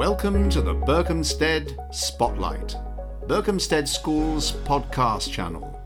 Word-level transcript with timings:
Welcome 0.00 0.48
to 0.48 0.62
the 0.62 0.74
Berkhamsted 0.74 1.94
Spotlight, 1.94 2.74
Berkhamsted 3.26 3.86
School's 3.86 4.52
podcast 4.52 5.30
channel. 5.30 5.78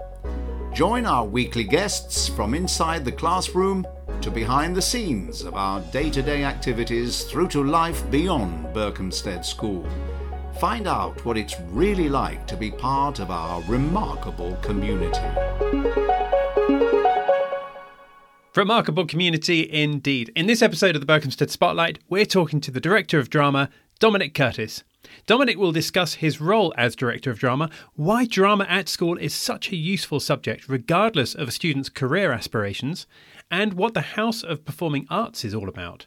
Join 0.73 1.05
our 1.05 1.25
weekly 1.25 1.65
guests 1.65 2.29
from 2.29 2.55
inside 2.55 3.05
the 3.05 3.11
classroom 3.11 3.85
to 4.21 4.31
behind 4.31 4.77
the 4.77 4.83
scenes 4.83 5.43
of 5.43 5.55
our 5.55 5.81
day 5.91 6.11
to 6.11 6.23
day 6.23 6.45
activities 6.45 7.25
through 7.25 7.49
to 7.49 7.65
life 7.65 8.09
beyond 8.13 8.67
Berkhamsted 8.73 9.45
School. 9.45 9.85
Find 10.61 10.87
out 10.87 11.25
what 11.25 11.37
it's 11.37 11.59
really 11.71 12.09
like 12.09 12.47
to 12.47 12.57
be 12.57 12.71
part 12.71 13.19
of 13.19 13.33
our 13.33 13.63
remarkable 13.63 14.55
community. 14.63 15.19
Remarkable 18.55 19.05
community 19.05 19.69
indeed. 19.69 20.31
In 20.37 20.47
this 20.47 20.63
episode 20.63 20.95
of 20.95 21.05
the 21.05 21.13
Berkhamsted 21.13 21.51
Spotlight, 21.51 21.99
we're 22.09 22.25
talking 22.25 22.61
to 22.61 22.71
the 22.71 22.79
Director 22.79 23.19
of 23.19 23.29
Drama, 23.29 23.69
Dominic 23.99 24.35
Curtis. 24.35 24.83
Dominic 25.27 25.57
will 25.57 25.73
discuss 25.73 26.15
his 26.15 26.41
role 26.41 26.75
as 26.77 26.97
Director 26.97 27.31
of 27.31 27.39
Drama, 27.39 27.71
why 27.95 28.27
drama 28.27 28.67
at 28.69 28.89
school 28.89 29.17
is 29.19 29.35
such 29.35 29.71
a 29.71 29.77
useful 29.77 30.21
subject 30.21 30.69
regardless 30.69 31.35
of 31.35 31.49
a 31.49 31.53
student's 31.53 31.89
career 31.89 32.33
aspirations, 32.33 33.07
and 33.51 33.75
what 33.75 33.95
the 33.95 34.01
House 34.01 34.43
of 34.43 34.65
Performing 34.65 35.07
Arts 35.11 35.45
is 35.45 35.55
all 35.55 35.69
about. 35.69 36.07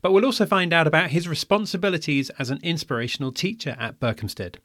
But 0.00 0.12
we'll 0.12 0.24
also 0.24 0.46
find 0.46 0.72
out 0.72 0.86
about 0.86 1.10
his 1.10 1.28
responsibilities 1.28 2.30
as 2.38 2.50
an 2.50 2.60
inspirational 2.62 3.32
teacher 3.32 3.76
at 3.78 3.98
Berkhamsted. 3.98 4.56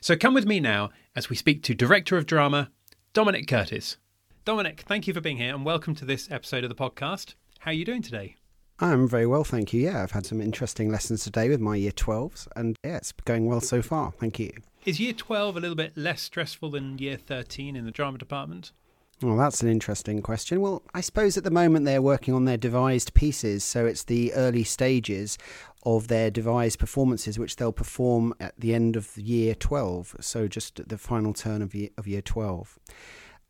So 0.00 0.16
come 0.16 0.34
with 0.34 0.46
me 0.46 0.60
now 0.60 0.90
as 1.16 1.30
we 1.30 1.36
speak 1.36 1.62
to 1.64 1.74
Director 1.74 2.16
of 2.16 2.26
Drama, 2.26 2.70
Dominic 3.12 3.48
Curtis. 3.48 3.96
Dominic, 4.44 4.82
thank 4.82 5.06
you 5.06 5.14
for 5.14 5.20
being 5.20 5.38
here 5.38 5.54
and 5.54 5.64
welcome 5.64 5.94
to 5.94 6.04
this 6.04 6.30
episode 6.30 6.64
of 6.64 6.70
the 6.70 6.76
podcast. 6.76 7.34
How 7.60 7.70
are 7.70 7.74
you 7.74 7.84
doing 7.84 8.02
today? 8.02 8.36
I'm 8.82 9.06
very 9.06 9.26
well, 9.26 9.44
thank 9.44 9.74
you. 9.74 9.82
Yeah, 9.82 10.02
I've 10.02 10.12
had 10.12 10.24
some 10.24 10.40
interesting 10.40 10.90
lessons 10.90 11.22
today 11.22 11.50
with 11.50 11.60
my 11.60 11.76
year 11.76 11.92
12s, 11.92 12.48
and 12.56 12.78
yeah, 12.82 12.96
it's 12.96 13.12
going 13.12 13.44
well 13.44 13.60
so 13.60 13.82
far. 13.82 14.10
Thank 14.12 14.38
you. 14.38 14.52
Is 14.86 14.98
year 14.98 15.12
12 15.12 15.58
a 15.58 15.60
little 15.60 15.76
bit 15.76 15.94
less 15.96 16.22
stressful 16.22 16.70
than 16.70 16.96
year 16.96 17.18
13 17.18 17.76
in 17.76 17.84
the 17.84 17.90
drama 17.90 18.16
department? 18.16 18.72
Well, 19.20 19.36
that's 19.36 19.60
an 19.60 19.68
interesting 19.68 20.22
question. 20.22 20.62
Well, 20.62 20.82
I 20.94 21.02
suppose 21.02 21.36
at 21.36 21.44
the 21.44 21.50
moment 21.50 21.84
they're 21.84 22.00
working 22.00 22.32
on 22.32 22.46
their 22.46 22.56
devised 22.56 23.12
pieces, 23.12 23.64
so 23.64 23.84
it's 23.84 24.04
the 24.04 24.32
early 24.32 24.64
stages 24.64 25.36
of 25.84 26.08
their 26.08 26.30
devised 26.30 26.78
performances, 26.78 27.38
which 27.38 27.56
they'll 27.56 27.72
perform 27.72 28.32
at 28.40 28.54
the 28.58 28.74
end 28.74 28.96
of 28.96 29.14
year 29.18 29.54
12, 29.54 30.16
so 30.20 30.48
just 30.48 30.80
at 30.80 30.88
the 30.88 30.96
final 30.96 31.34
turn 31.34 31.60
of 31.60 31.74
year, 31.74 31.90
of 31.98 32.06
year 32.06 32.22
12. 32.22 32.78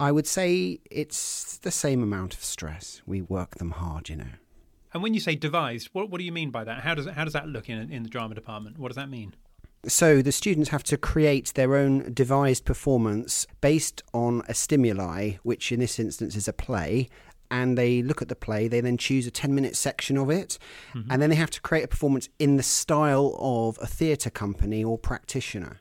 I 0.00 0.10
would 0.10 0.26
say 0.26 0.80
it's 0.90 1.58
the 1.58 1.70
same 1.70 2.02
amount 2.02 2.34
of 2.34 2.42
stress. 2.42 3.00
We 3.06 3.22
work 3.22 3.56
them 3.56 3.70
hard, 3.70 4.08
you 4.08 4.16
know. 4.16 4.24
And 4.92 5.02
when 5.02 5.14
you 5.14 5.20
say 5.20 5.34
devised, 5.34 5.88
what, 5.92 6.10
what 6.10 6.18
do 6.18 6.24
you 6.24 6.32
mean 6.32 6.50
by 6.50 6.64
that? 6.64 6.82
How 6.82 6.94
does, 6.94 7.06
how 7.06 7.24
does 7.24 7.32
that 7.32 7.48
look 7.48 7.68
in, 7.68 7.90
in 7.92 8.02
the 8.02 8.08
drama 8.08 8.34
department? 8.34 8.78
What 8.78 8.88
does 8.88 8.96
that 8.96 9.08
mean? 9.08 9.34
So 9.86 10.20
the 10.20 10.32
students 10.32 10.70
have 10.70 10.82
to 10.84 10.98
create 10.98 11.54
their 11.54 11.74
own 11.74 12.12
devised 12.12 12.64
performance 12.64 13.46
based 13.60 14.02
on 14.12 14.42
a 14.46 14.52
stimuli, 14.52 15.34
which 15.42 15.72
in 15.72 15.80
this 15.80 15.98
instance 15.98 16.36
is 16.36 16.46
a 16.46 16.52
play. 16.52 17.08
And 17.50 17.78
they 17.78 18.02
look 18.02 18.22
at 18.22 18.28
the 18.28 18.36
play, 18.36 18.68
they 18.68 18.80
then 18.80 18.96
choose 18.96 19.26
a 19.26 19.30
10 19.30 19.52
minute 19.54 19.74
section 19.74 20.16
of 20.16 20.30
it, 20.30 20.56
mm-hmm. 20.94 21.10
and 21.10 21.20
then 21.20 21.30
they 21.30 21.36
have 21.36 21.50
to 21.50 21.60
create 21.60 21.82
a 21.82 21.88
performance 21.88 22.28
in 22.38 22.56
the 22.56 22.62
style 22.62 23.36
of 23.40 23.76
a 23.82 23.88
theatre 23.88 24.30
company 24.30 24.84
or 24.84 24.96
practitioner. 24.96 25.80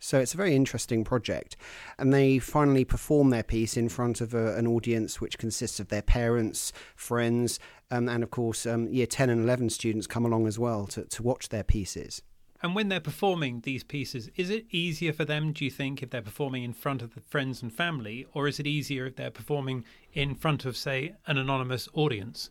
So 0.00 0.18
it's 0.18 0.34
a 0.34 0.38
very 0.38 0.56
interesting 0.56 1.04
project. 1.04 1.56
And 1.98 2.12
they 2.12 2.38
finally 2.38 2.84
perform 2.84 3.30
their 3.30 3.42
piece 3.42 3.76
in 3.76 3.88
front 3.88 4.20
of 4.20 4.34
a, 4.34 4.56
an 4.56 4.66
audience 4.66 5.20
which 5.20 5.38
consists 5.38 5.78
of 5.78 5.88
their 5.88 6.02
parents, 6.02 6.72
friends, 6.96 7.60
um, 7.90 8.08
and 8.08 8.22
of 8.22 8.30
course, 8.30 8.66
um, 8.66 8.88
year 8.88 9.06
10 9.06 9.30
and 9.30 9.42
11 9.42 9.70
students 9.70 10.06
come 10.06 10.24
along 10.24 10.46
as 10.46 10.58
well 10.58 10.86
to, 10.86 11.04
to 11.04 11.22
watch 11.22 11.50
their 11.50 11.64
pieces. 11.64 12.22
And 12.62 12.74
when 12.74 12.88
they're 12.88 13.00
performing 13.00 13.60
these 13.60 13.84
pieces, 13.84 14.30
is 14.36 14.50
it 14.50 14.66
easier 14.70 15.12
for 15.12 15.24
them, 15.24 15.52
do 15.52 15.64
you 15.64 15.70
think, 15.70 16.02
if 16.02 16.10
they're 16.10 16.20
performing 16.20 16.62
in 16.62 16.74
front 16.74 17.00
of 17.00 17.14
the 17.14 17.20
friends 17.20 17.62
and 17.62 17.72
family, 17.72 18.26
or 18.34 18.48
is 18.48 18.60
it 18.60 18.66
easier 18.66 19.06
if 19.06 19.16
they're 19.16 19.30
performing 19.30 19.84
in 20.12 20.34
front 20.34 20.64
of, 20.66 20.76
say, 20.76 21.14
an 21.26 21.38
anonymous 21.38 21.88
audience? 21.94 22.50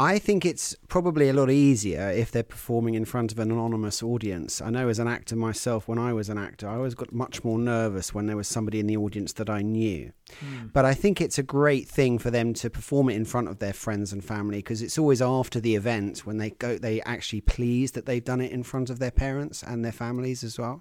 I 0.00 0.20
think 0.20 0.46
it's 0.46 0.76
probably 0.86 1.28
a 1.28 1.32
lot 1.32 1.50
easier 1.50 2.08
if 2.08 2.30
they're 2.30 2.44
performing 2.44 2.94
in 2.94 3.04
front 3.04 3.32
of 3.32 3.40
an 3.40 3.50
anonymous 3.50 4.00
audience. 4.00 4.62
I 4.62 4.70
know 4.70 4.88
as 4.88 5.00
an 5.00 5.08
actor 5.08 5.34
myself, 5.34 5.88
when 5.88 5.98
I 5.98 6.12
was 6.12 6.28
an 6.28 6.38
actor, 6.38 6.68
I 6.68 6.76
always 6.76 6.94
got 6.94 7.12
much 7.12 7.42
more 7.42 7.58
nervous 7.58 8.14
when 8.14 8.26
there 8.26 8.36
was 8.36 8.46
somebody 8.46 8.78
in 8.78 8.86
the 8.86 8.96
audience 8.96 9.32
that 9.32 9.50
I 9.50 9.62
knew. 9.62 10.12
Mm. 10.40 10.72
But 10.72 10.84
I 10.84 10.94
think 10.94 11.20
it's 11.20 11.36
a 11.36 11.42
great 11.42 11.88
thing 11.88 12.20
for 12.20 12.30
them 12.30 12.54
to 12.54 12.70
perform 12.70 13.10
it 13.10 13.16
in 13.16 13.24
front 13.24 13.48
of 13.48 13.58
their 13.58 13.72
friends 13.72 14.12
and 14.12 14.24
family 14.24 14.58
because 14.58 14.82
it's 14.82 14.98
always 14.98 15.20
after 15.20 15.58
the 15.58 15.74
event 15.74 16.24
when 16.24 16.38
they 16.38 16.50
go, 16.50 16.78
they 16.78 17.02
actually 17.02 17.40
pleased 17.40 17.94
that 17.94 18.06
they've 18.06 18.24
done 18.24 18.40
it 18.40 18.52
in 18.52 18.62
front 18.62 18.90
of 18.90 19.00
their 19.00 19.10
parents 19.10 19.64
and 19.64 19.84
their 19.84 19.90
families 19.90 20.44
as 20.44 20.60
well. 20.60 20.80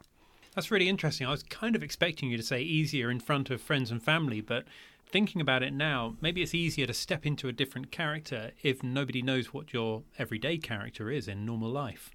That's 0.53 0.69
really 0.69 0.89
interesting. 0.89 1.25
I 1.25 1.31
was 1.31 1.41
kind 1.41 1.75
of 1.75 1.81
expecting 1.81 2.29
you 2.29 2.37
to 2.37 2.43
say 2.43 2.61
easier 2.61 3.09
in 3.09 3.19
front 3.19 3.49
of 3.49 3.61
friends 3.61 3.89
and 3.89 4.01
family, 4.01 4.41
but 4.41 4.65
thinking 5.09 5.41
about 5.41 5.63
it 5.63 5.73
now, 5.73 6.15
maybe 6.21 6.41
it's 6.41 6.53
easier 6.53 6.85
to 6.85 6.93
step 6.93 7.25
into 7.25 7.47
a 7.47 7.53
different 7.53 7.91
character 7.91 8.51
if 8.61 8.83
nobody 8.83 9.21
knows 9.21 9.53
what 9.53 9.73
your 9.73 10.03
everyday 10.17 10.57
character 10.57 11.09
is 11.09 11.27
in 11.27 11.45
normal 11.45 11.69
life. 11.69 12.11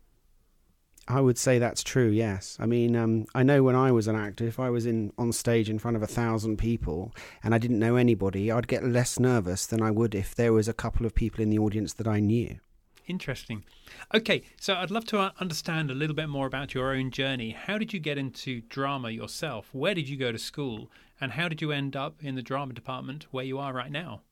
I 1.09 1.21
would 1.21 1.37
say 1.37 1.59
that's 1.59 1.83
true. 1.83 2.09
Yes, 2.11 2.57
I 2.61 2.67
mean, 2.67 2.95
um, 2.95 3.27
I 3.35 3.43
know 3.43 3.63
when 3.65 3.75
I 3.75 3.91
was 3.91 4.07
an 4.07 4.15
actor, 4.15 4.47
if 4.47 4.61
I 4.61 4.71
was 4.71 4.87
in 4.87 5.13
on 5.19 5.33
stage 5.33 5.69
in 5.69 5.81
front 5.81 5.97
of 5.97 6.03
a 6.03 6.07
thousand 6.07 6.59
people 6.59 7.13
and 7.43 7.55
I 7.55 7.59
didn't 7.59 7.81
know 7.81 7.97
anybody, 7.97 8.53
I'd 8.53 8.69
get 8.69 8.85
less 8.85 9.19
nervous 9.19 9.67
than 9.67 9.83
I 9.83 9.91
would 9.91 10.15
if 10.15 10.35
there 10.35 10.53
was 10.53 10.69
a 10.69 10.73
couple 10.73 11.05
of 11.05 11.15
people 11.15 11.43
in 11.43 11.51
the 11.51 11.59
audience 11.59 11.95
that 11.95 12.07
I 12.07 12.21
knew. 12.21 12.59
Interesting. 13.07 13.65
Okay, 14.15 14.43
so 14.61 14.75
I'd 14.75 14.91
love 14.91 15.05
to 15.07 15.19
uh, 15.19 15.31
understand 15.41 15.91
a 15.91 15.95
little 15.95 16.15
bit 16.15 16.29
more 16.29 16.47
about 16.47 16.75
your 16.75 16.93
own 16.95 17.11
journey. 17.11 17.51
How 17.51 17.79
did 17.79 17.93
you 17.93 17.99
get 17.99 18.19
into 18.19 18.61
drama 18.63 19.11
yourself? 19.11 19.69
Where 19.73 19.95
did 19.95 20.09
you 20.09 20.17
go 20.17 20.33
to 20.33 20.39
school? 20.39 20.91
And 21.21 21.33
how 21.33 21.49
did 21.49 21.61
you 21.61 21.73
end 21.73 21.97
up 21.97 22.23
in 22.23 22.35
the 22.35 22.43
drama 22.43 22.73
department 22.73 23.27
where 23.31 23.45
you 23.45 23.59
are 23.59 23.73
right 23.73 23.93
now? 23.93 24.23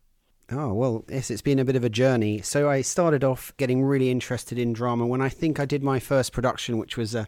Oh, 0.53 0.73
well, 0.73 1.05
yes, 1.09 1.31
it's 1.31 1.43
been 1.43 1.61
a 1.61 1.65
bit 1.65 1.77
of 1.77 1.85
a 1.85 1.89
journey. 1.89 2.41
So 2.43 2.69
I 2.69 2.81
started 2.81 3.23
off 3.23 3.53
getting 3.57 3.85
really 3.85 4.11
interested 4.11 4.59
in 4.59 4.73
drama 4.73 5.07
when 5.07 5.21
I 5.21 5.29
think 5.29 5.61
I 5.61 5.65
did 5.65 5.85
my 5.85 6.01
first 6.01 6.33
production, 6.33 6.77
which 6.77 6.97
was 6.97 7.15
uh, 7.15 7.27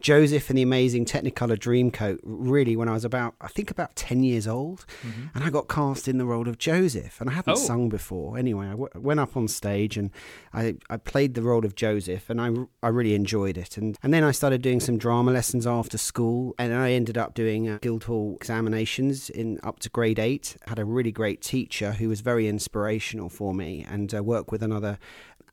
Joseph 0.00 0.48
and 0.48 0.58
the 0.58 0.62
Amazing 0.62 1.04
Technicolor 1.04 1.58
Dreamcoat, 1.58 2.20
really, 2.22 2.74
when 2.74 2.88
I 2.88 2.92
was 2.92 3.04
about, 3.04 3.34
I 3.40 3.48
think 3.48 3.70
about 3.70 3.94
10 3.96 4.22
years 4.22 4.48
old. 4.48 4.86
Mm-hmm. 5.02 5.26
And 5.34 5.44
I 5.44 5.50
got 5.50 5.68
cast 5.68 6.08
in 6.08 6.18
the 6.18 6.24
role 6.24 6.48
of 6.48 6.58
Joseph. 6.58 7.20
And 7.20 7.28
I 7.28 7.34
hadn't 7.34 7.52
oh. 7.52 7.56
sung 7.56 7.88
before. 7.88 8.38
Anyway, 8.38 8.66
I 8.66 8.70
w- 8.70 8.88
went 8.96 9.20
up 9.20 9.36
on 9.36 9.46
stage 9.46 9.96
and 9.96 10.10
I, 10.54 10.76
I 10.88 10.96
played 10.96 11.34
the 11.34 11.42
role 11.42 11.64
of 11.64 11.74
Joseph 11.74 12.30
and 12.30 12.40
I, 12.40 12.50
I 12.82 12.88
really 12.88 13.14
enjoyed 13.14 13.58
it. 13.58 13.76
And, 13.76 13.98
and 14.02 14.12
then 14.12 14.24
I 14.24 14.30
started 14.30 14.62
doing 14.62 14.80
some 14.80 14.96
drama 14.96 15.32
lessons 15.32 15.66
after 15.66 15.98
school. 15.98 16.54
And 16.58 16.74
I 16.74 16.92
ended 16.92 17.18
up 17.18 17.34
doing 17.34 17.68
uh, 17.68 17.78
Guildhall 17.82 18.36
examinations 18.36 19.28
in 19.28 19.60
up 19.62 19.80
to 19.80 19.90
grade 19.90 20.18
eight. 20.18 20.56
I 20.66 20.70
had 20.70 20.78
a 20.78 20.84
really 20.84 21.12
great 21.12 21.42
teacher 21.42 21.92
who 21.92 22.08
was 22.08 22.22
very 22.22 22.48
inspirational 22.48 23.28
for 23.28 23.54
me 23.54 23.86
and 23.88 24.14
uh, 24.14 24.22
worked 24.22 24.50
with 24.50 24.62
another 24.62 24.98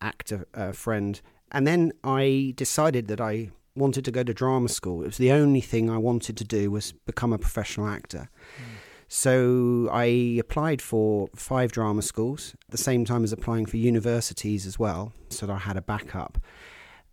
actor 0.02 0.48
uh, 0.54 0.72
friend. 0.72 1.20
And 1.52 1.66
then 1.66 1.94
I 2.04 2.54
decided 2.56 3.08
that 3.08 3.22
I 3.22 3.52
wanted 3.78 4.06
to 4.06 4.12
go 4.12 4.24
to 4.24 4.34
drama 4.34 4.70
school. 4.70 5.04
It 5.04 5.08
was 5.08 5.18
the 5.18 5.32
only 5.32 5.62
thing 5.62 5.90
I 5.90 5.98
wanted 5.98 6.38
to 6.38 6.44
do 6.44 6.72
was 6.72 6.92
become 6.92 7.34
a 7.34 7.38
professional 7.38 7.88
actor. 7.88 8.30
Mm. 8.60 8.64
So 9.08 9.90
I 9.92 10.06
applied 10.40 10.82
for 10.82 11.30
five 11.36 11.72
drama 11.72 12.02
schools 12.02 12.56
at 12.66 12.72
the 12.72 12.78
same 12.78 13.06
time 13.06 13.24
as 13.24 13.32
applying 13.32 13.66
for 13.66 13.78
universities 13.78 14.66
as 14.66 14.78
well, 14.78 15.14
so 15.30 15.46
that 15.46 15.54
I 15.54 15.60
had 15.60 15.78
a 15.78 15.82
backup. 15.82 16.38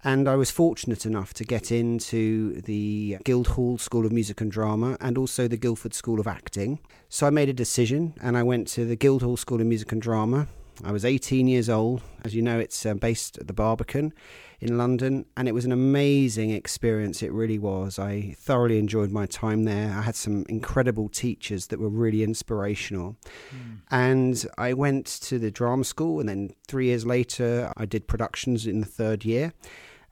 And 0.02 0.28
I 0.28 0.34
was 0.34 0.50
fortunate 0.50 1.06
enough 1.06 1.32
to 1.34 1.44
get 1.44 1.72
into 1.72 2.60
the 2.62 3.16
Guildhall 3.24 3.78
School 3.78 4.04
of 4.04 4.12
Music 4.12 4.40
and 4.40 4.52
Drama 4.52 4.98
and 5.00 5.16
also 5.16 5.48
the 5.48 5.56
Guildford 5.56 5.94
School 5.94 6.20
of 6.20 6.26
Acting. 6.26 6.78
So 7.08 7.26
I 7.26 7.30
made 7.30 7.48
a 7.48 7.54
decision 7.54 8.12
and 8.20 8.36
I 8.36 8.42
went 8.42 8.68
to 8.68 8.84
the 8.84 8.96
Guildhall 8.96 9.38
School 9.38 9.62
of 9.62 9.66
Music 9.66 9.92
and 9.92 10.02
Drama. 10.02 10.46
I 10.82 10.92
was 10.92 11.06
18 11.06 11.46
years 11.46 11.70
old. 11.70 12.02
As 12.22 12.34
you 12.34 12.42
know, 12.42 12.58
it's 12.58 12.84
uh, 12.84 12.94
based 12.94 13.38
at 13.38 13.46
the 13.46 13.54
Barbican 13.54 14.12
in 14.60 14.78
London, 14.78 15.26
and 15.36 15.48
it 15.48 15.52
was 15.52 15.64
an 15.64 15.72
amazing 15.72 16.50
experience. 16.50 17.22
It 17.22 17.32
really 17.32 17.58
was. 17.58 17.98
I 17.98 18.34
thoroughly 18.38 18.78
enjoyed 18.78 19.10
my 19.10 19.26
time 19.26 19.64
there. 19.64 19.90
I 19.96 20.02
had 20.02 20.16
some 20.16 20.44
incredible 20.48 21.08
teachers 21.08 21.68
that 21.68 21.78
were 21.78 21.88
really 21.88 22.22
inspirational. 22.22 23.16
Mm. 23.50 23.78
And 23.90 24.46
I 24.56 24.72
went 24.72 25.06
to 25.06 25.38
the 25.38 25.50
drama 25.50 25.84
school, 25.84 26.20
and 26.20 26.28
then 26.28 26.54
three 26.66 26.86
years 26.86 27.04
later, 27.04 27.72
I 27.76 27.86
did 27.86 28.06
productions 28.06 28.66
in 28.66 28.80
the 28.80 28.86
third 28.86 29.24
year 29.24 29.52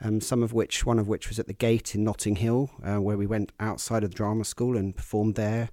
um, 0.03 0.21
some 0.21 0.43
of 0.43 0.53
which, 0.53 0.85
one 0.85 0.99
of 0.99 1.09
which 1.09 1.29
was 1.29 1.39
at 1.39 1.47
the 1.47 1.53
Gate 1.53 1.95
in 1.95 2.05
Notting 2.05 2.37
Hill, 2.37 2.71
uh, 2.85 3.01
where 3.01 3.17
we 3.17 3.27
went 3.27 3.53
outside 3.61 4.03
of 4.05 4.11
the 4.11 4.17
drama 4.17 4.45
school 4.45 4.77
and 4.77 4.95
performed 4.97 5.37
there 5.37 5.71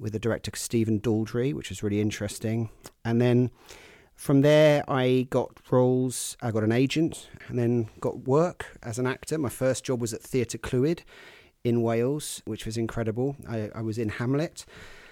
with 0.00 0.12
the 0.12 0.18
director 0.18 0.50
Stephen 0.54 1.00
Daldry, 1.00 1.54
which 1.54 1.70
was 1.70 1.82
really 1.82 2.00
interesting. 2.00 2.70
And 3.04 3.20
then 3.20 3.50
from 4.18 4.40
there, 4.40 4.82
I 4.90 5.28
got 5.30 5.60
roles, 5.70 6.36
I 6.42 6.50
got 6.50 6.64
an 6.64 6.72
agent, 6.72 7.28
and 7.46 7.56
then 7.56 7.88
got 8.00 8.26
work 8.26 8.76
as 8.82 8.98
an 8.98 9.06
actor. 9.06 9.38
My 9.38 9.48
first 9.48 9.84
job 9.84 10.00
was 10.00 10.12
at 10.12 10.20
Theatre 10.20 10.58
Clwyd 10.58 11.02
in 11.62 11.82
Wales, 11.82 12.42
which 12.44 12.66
was 12.66 12.76
incredible. 12.76 13.36
I, 13.48 13.70
I 13.76 13.80
was 13.80 13.96
in 13.96 14.08
Hamlet. 14.08 14.66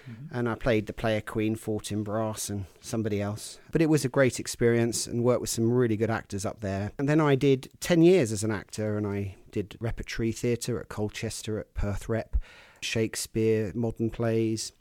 Mm-hmm. 0.09 0.37
And 0.37 0.49
I 0.49 0.55
played 0.55 0.87
the 0.87 0.93
player 0.93 1.21
queen, 1.21 1.55
Fortinbras, 1.55 2.49
and 2.49 2.65
somebody 2.81 3.21
else. 3.21 3.59
But 3.71 3.81
it 3.81 3.89
was 3.89 4.03
a 4.03 4.09
great 4.09 4.41
experience 4.41 5.07
and 5.07 5.23
worked 5.23 5.41
with 5.41 5.49
some 5.49 5.71
really 5.71 5.95
good 5.95 6.09
actors 6.09 6.45
up 6.45 6.59
there. 6.59 6.91
And 6.99 7.07
then 7.07 7.21
I 7.21 7.35
did 7.35 7.69
10 7.79 8.01
years 8.01 8.33
as 8.33 8.43
an 8.43 8.51
actor 8.51 8.97
and 8.97 9.07
I 9.07 9.35
did 9.51 9.77
repertory 9.79 10.33
theatre 10.33 10.79
at 10.81 10.89
Colchester, 10.89 11.59
at 11.59 11.73
Perth 11.73 12.09
Rep, 12.09 12.35
Shakespeare, 12.81 13.71
modern 13.73 14.09
plays. 14.09 14.73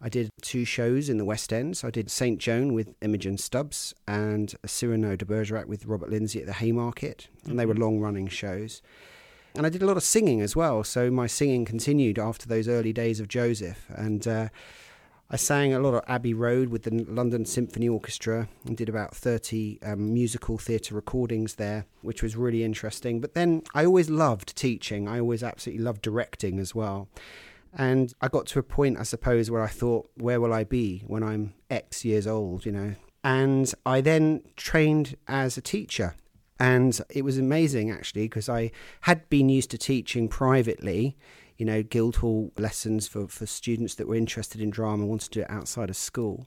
I 0.00 0.08
did 0.08 0.30
two 0.42 0.64
shows 0.64 1.08
in 1.08 1.18
the 1.18 1.24
West 1.24 1.52
End. 1.52 1.76
So 1.76 1.88
I 1.88 1.90
did 1.90 2.10
St. 2.10 2.38
Joan 2.38 2.74
with 2.74 2.94
Imogen 3.00 3.38
Stubbs 3.38 3.94
and 4.06 4.54
Cyrano 4.64 5.16
de 5.16 5.24
Bergerac 5.24 5.66
with 5.66 5.86
Robert 5.86 6.10
Lindsay 6.10 6.40
at 6.40 6.46
the 6.46 6.52
Haymarket. 6.54 7.28
And 7.46 7.58
they 7.58 7.66
were 7.66 7.74
mm-hmm. 7.74 7.82
long 7.82 8.00
running 8.00 8.28
shows. 8.28 8.82
And 9.54 9.64
I 9.64 9.70
did 9.70 9.82
a 9.82 9.86
lot 9.86 9.96
of 9.96 10.02
singing 10.02 10.42
as 10.42 10.54
well. 10.54 10.84
So 10.84 11.10
my 11.10 11.26
singing 11.26 11.64
continued 11.64 12.18
after 12.18 12.46
those 12.46 12.68
early 12.68 12.92
days 12.92 13.20
of 13.20 13.28
Joseph. 13.28 13.86
And 13.88 14.28
uh, 14.28 14.48
I 15.30 15.36
sang 15.36 15.72
a 15.72 15.80
lot 15.80 15.94
of 15.94 16.04
Abbey 16.06 16.34
Road 16.34 16.68
with 16.68 16.82
the 16.82 17.04
London 17.08 17.46
Symphony 17.46 17.88
Orchestra 17.88 18.48
and 18.64 18.76
did 18.76 18.88
about 18.90 19.14
30 19.14 19.80
um, 19.82 20.12
musical 20.12 20.58
theatre 20.58 20.94
recordings 20.94 21.54
there, 21.54 21.86
which 22.02 22.22
was 22.22 22.36
really 22.36 22.62
interesting. 22.62 23.20
But 23.20 23.34
then 23.34 23.62
I 23.74 23.86
always 23.86 24.10
loved 24.10 24.54
teaching, 24.54 25.08
I 25.08 25.18
always 25.18 25.42
absolutely 25.42 25.84
loved 25.84 26.02
directing 26.02 26.60
as 26.60 26.74
well. 26.74 27.08
And 27.76 28.12
I 28.20 28.28
got 28.28 28.46
to 28.46 28.58
a 28.58 28.62
point, 28.62 28.98
I 28.98 29.02
suppose, 29.02 29.50
where 29.50 29.62
I 29.62 29.68
thought, 29.68 30.10
where 30.16 30.40
will 30.40 30.52
I 30.52 30.64
be 30.64 31.04
when 31.06 31.22
I'm 31.22 31.52
X 31.70 32.04
years 32.04 32.26
old, 32.26 32.64
you 32.64 32.72
know? 32.72 32.94
And 33.22 33.72
I 33.84 34.00
then 34.00 34.42
trained 34.56 35.16
as 35.28 35.56
a 35.56 35.60
teacher. 35.60 36.14
And 36.58 36.98
it 37.10 37.22
was 37.22 37.36
amazing, 37.36 37.90
actually, 37.90 38.24
because 38.24 38.48
I 38.48 38.70
had 39.02 39.28
been 39.28 39.50
used 39.50 39.70
to 39.72 39.78
teaching 39.78 40.26
privately, 40.26 41.18
you 41.58 41.66
know, 41.66 41.82
Guildhall 41.82 42.50
lessons 42.56 43.06
for, 43.08 43.28
for 43.28 43.44
students 43.44 43.94
that 43.96 44.08
were 44.08 44.14
interested 44.14 44.62
in 44.62 44.70
drama 44.70 45.02
and 45.02 45.10
wanted 45.10 45.32
to 45.32 45.40
do 45.40 45.42
it 45.42 45.50
outside 45.50 45.90
of 45.90 45.96
school. 45.96 46.46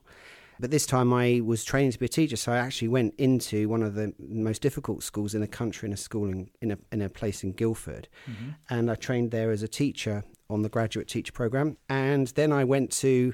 But 0.58 0.72
this 0.72 0.84
time 0.84 1.12
I 1.14 1.40
was 1.42 1.64
training 1.64 1.92
to 1.92 1.98
be 1.98 2.06
a 2.06 2.08
teacher, 2.08 2.36
so 2.36 2.52
I 2.52 2.58
actually 2.58 2.88
went 2.88 3.14
into 3.18 3.68
one 3.68 3.82
of 3.82 3.94
the 3.94 4.12
most 4.18 4.60
difficult 4.60 5.02
schools 5.02 5.34
in 5.34 5.40
the 5.40 5.46
country, 5.46 5.86
in 5.86 5.92
a 5.92 5.96
school 5.96 6.28
in, 6.28 6.50
in, 6.60 6.72
a, 6.72 6.78
in 6.92 7.02
a 7.02 7.08
place 7.08 7.44
in 7.44 7.52
Guildford. 7.52 8.08
Mm-hmm. 8.28 8.50
And 8.68 8.90
I 8.90 8.96
trained 8.96 9.30
there 9.30 9.52
as 9.52 9.62
a 9.62 9.68
teacher 9.68 10.24
on 10.50 10.62
the 10.62 10.68
graduate 10.68 11.08
teacher 11.08 11.32
program. 11.32 11.76
And 11.88 12.28
then 12.28 12.52
I 12.52 12.64
went 12.64 12.90
to 12.92 13.32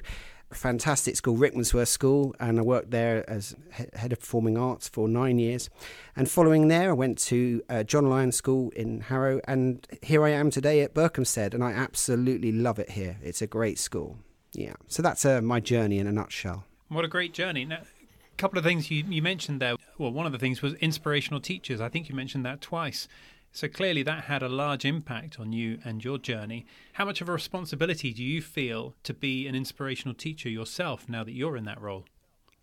a 0.51 0.55
fantastic 0.55 1.15
school, 1.15 1.35
Rickmansworth 1.35 1.87
School, 1.87 2.33
and 2.39 2.57
I 2.59 2.61
worked 2.61 2.91
there 2.91 3.29
as 3.29 3.55
head 3.71 4.13
of 4.13 4.19
performing 4.19 4.57
arts 4.57 4.87
for 4.87 5.07
nine 5.07 5.39
years. 5.39 5.69
And 6.15 6.29
following 6.29 6.67
there, 6.69 6.89
I 6.91 6.93
went 6.93 7.17
to 7.19 7.61
uh, 7.69 7.83
John 7.83 8.09
Lyon 8.09 8.31
School 8.31 8.69
in 8.75 9.01
Harrow, 9.01 9.41
and 9.45 9.85
here 10.01 10.23
I 10.23 10.29
am 10.29 10.49
today 10.49 10.81
at 10.81 10.93
Berkhamsted, 10.93 11.53
and 11.53 11.63
I 11.63 11.71
absolutely 11.71 12.51
love 12.51 12.79
it 12.79 12.91
here. 12.91 13.17
It's 13.21 13.41
a 13.41 13.47
great 13.47 13.77
school. 13.77 14.19
Yeah, 14.53 14.73
so 14.87 15.03
that's 15.03 15.25
uh, 15.25 15.41
my 15.41 15.59
journey 15.59 15.99
in 15.99 16.07
a 16.07 16.11
nutshell. 16.11 16.63
What 16.87 17.03
a 17.03 17.09
great 17.09 17.33
journey! 17.33 17.65
Now, 17.65 17.81
a 17.81 18.35
couple 18.37 18.57
of 18.57 18.63
things 18.63 18.89
you, 18.89 19.03
you 19.07 19.21
mentioned 19.21 19.59
there. 19.59 19.75
Well, 19.97 20.11
one 20.11 20.25
of 20.25 20.31
the 20.31 20.39
things 20.39 20.61
was 20.61 20.73
inspirational 20.75 21.41
teachers. 21.41 21.81
I 21.81 21.89
think 21.89 22.07
you 22.07 22.15
mentioned 22.15 22.45
that 22.45 22.61
twice. 22.61 23.09
So 23.57 23.67
clearly, 23.67 24.03
that 24.03 24.25
had 24.25 24.43
a 24.43 24.49
large 24.49 24.85
impact 24.85 25.39
on 25.39 25.51
you 25.51 25.79
and 25.83 26.05
your 26.05 26.19
journey. 26.19 26.67
How 26.93 27.05
much 27.05 27.21
of 27.21 27.27
a 27.27 27.31
responsibility 27.31 28.13
do 28.13 28.23
you 28.23 28.39
feel 28.39 28.93
to 29.01 29.15
be 29.15 29.47
an 29.47 29.55
inspirational 29.55 30.13
teacher 30.13 30.47
yourself 30.47 31.09
now 31.09 31.23
that 31.23 31.31
you're 31.31 31.57
in 31.57 31.65
that 31.65 31.81
role? 31.81 32.05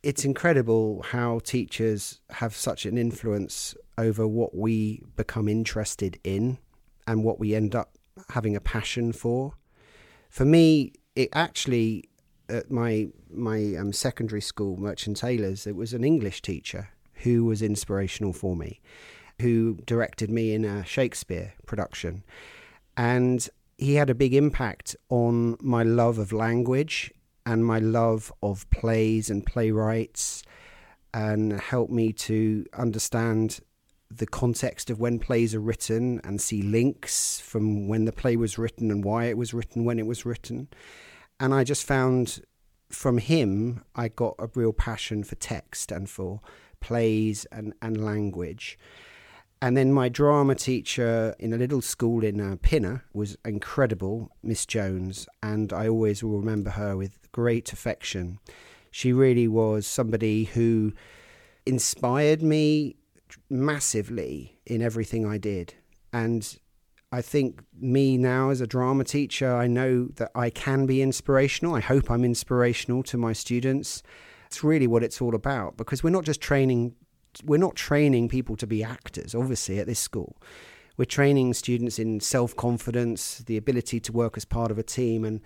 It's 0.05 0.25
incredible 0.25 1.03
how 1.03 1.41
teachers 1.41 2.21
have 2.31 2.55
such 2.55 2.87
an 2.87 2.97
influence 2.97 3.75
over 3.99 4.29
what 4.29 4.55
we 4.55 5.03
become 5.17 5.49
interested 5.49 6.21
in 6.23 6.59
and 7.09 7.25
what 7.25 7.41
we 7.41 7.57
end 7.57 7.75
up 7.75 7.99
having 8.29 8.55
a 8.55 8.61
passion 8.61 9.13
for. 9.13 9.55
For 10.29 10.45
me, 10.45 10.93
it 11.17 11.29
actually 11.33 12.05
at 12.49 12.71
my 12.71 13.09
my 13.29 13.75
um, 13.75 13.93
secondary 13.93 14.43
school, 14.43 14.77
Merchant 14.77 15.17
Taylors, 15.17 15.67
it 15.67 15.75
was 15.75 15.93
an 15.93 16.05
English 16.05 16.41
teacher 16.41 16.91
who 17.25 17.45
was 17.45 17.63
inspirational 17.63 18.33
for 18.33 18.55
me 18.55 18.81
who 19.41 19.79
directed 19.87 20.31
me 20.31 20.55
in 20.55 20.65
a 20.65 20.85
Shakespeare 20.85 21.55
production. 21.67 22.23
And 22.97 23.49
he 23.77 23.95
had 23.95 24.11
a 24.11 24.15
big 24.15 24.35
impact 24.35 24.97
on 25.09 25.57
my 25.61 25.83
love 25.83 26.19
of 26.19 26.33
language 26.33 27.13
and 27.47 27.65
my 27.65 27.79
love 27.79 28.33
of 28.43 28.69
plays 28.71 29.31
and 29.31 29.45
playwrights 29.45 30.43
and 31.13 31.53
helped 31.61 31.93
me 31.93 32.13
to 32.13 32.65
understand 32.77 33.61
the 34.11 34.27
context 34.27 34.91
of 34.91 35.01
when 35.01 35.19
plays 35.19 35.55
are 35.55 35.61
written 35.61 36.21
and 36.25 36.41
see 36.41 36.63
links 36.63 37.41
from 37.41 37.89
when 37.89 38.05
the 38.05 38.13
play 38.13 38.37
was 38.37 38.59
written 38.59 38.91
and 38.91 39.05
why 39.05 39.25
it 39.25 39.37
was 39.37 39.53
written 39.53 39.85
when 39.85 39.99
it 39.99 40.07
was 40.07 40.25
written. 40.25 40.69
And 41.41 41.53
I 41.53 41.65
just 41.65 41.85
found 41.85 42.43
from 42.91 43.19
him, 43.19 43.85
I 43.95 44.09
got 44.09 44.37
a 44.39 44.49
real 44.55 44.73
passion 44.73 45.25
for 45.25 45.35
text 45.35 45.91
and 45.91 46.09
for 46.09 46.41
plays 46.81 47.45
and, 47.47 47.75
and 47.83 48.05
language. 48.05 48.79
And 49.65 49.79
then 49.79 49.95
my 49.95 50.11
drama 50.11 50.57
teacher 50.57 51.35
in 51.39 51.55
a 51.55 51.57
little 51.57 51.81
school 51.81 52.23
in 52.23 52.39
uh, 52.39 52.57
Pinner 52.61 53.03
was 53.15 53.39
incredible, 53.47 54.31
Miss 54.43 54.67
Jones, 54.67 55.27
and 55.43 55.73
I 55.73 55.89
always 55.89 56.23
will 56.23 56.39
remember 56.39 56.69
her 56.69 56.99
with 56.99 57.17
great 57.33 57.73
affection. 57.73 58.41
She 58.91 59.11
really 59.11 59.49
was 59.49 59.87
somebody 59.87 60.45
who 60.45 60.93
inspired 61.65 62.43
me 62.43 62.97
massively 63.49 64.59
in 64.67 64.83
everything 64.83 65.25
I 65.25 65.39
did. 65.39 65.73
And 66.13 66.59
I 67.11 67.23
think 67.23 67.63
me 67.81 68.19
now 68.19 68.51
as 68.51 68.61
a 68.61 68.67
drama 68.67 69.05
teacher, 69.05 69.51
I 69.51 69.67
know 69.67 70.09
that 70.17 70.31
I 70.35 70.51
can 70.51 70.85
be 70.85 71.01
inspirational. 71.01 71.75
I 71.75 71.81
hope 71.81 72.11
I'm 72.11 72.23
inspirational 72.23 73.03
to 73.05 73.17
my 73.17 73.33
students. 73.33 74.03
It's 74.45 74.63
really 74.63 74.87
what 74.87 75.03
it's 75.03 75.23
all 75.23 75.35
about 75.35 75.79
because 75.79 76.05
we're 76.05 76.11
not 76.11 76.27
just 76.27 76.43
training 76.43 76.97
we're 77.45 77.59
not 77.59 77.75
training 77.75 78.29
people 78.29 78.57
to 78.57 78.67
be 78.67 78.85
actors, 78.85 79.35
obviously, 79.35 79.79
at 79.79 79.87
this 79.87 79.99
school. 79.99 80.37
We're 80.97 81.07
training 81.07 81.55
students 81.55 81.99
in 81.99 82.21
self 82.21 82.55
confidence, 82.57 83.39
the 83.39 83.57
ability 83.57 84.01
to 84.01 84.13
work 84.13 84.37
as 84.37 84.45
part 84.45 84.71
of 84.71 84.79
a 84.79 84.83
team, 84.83 85.25
and 85.25 85.41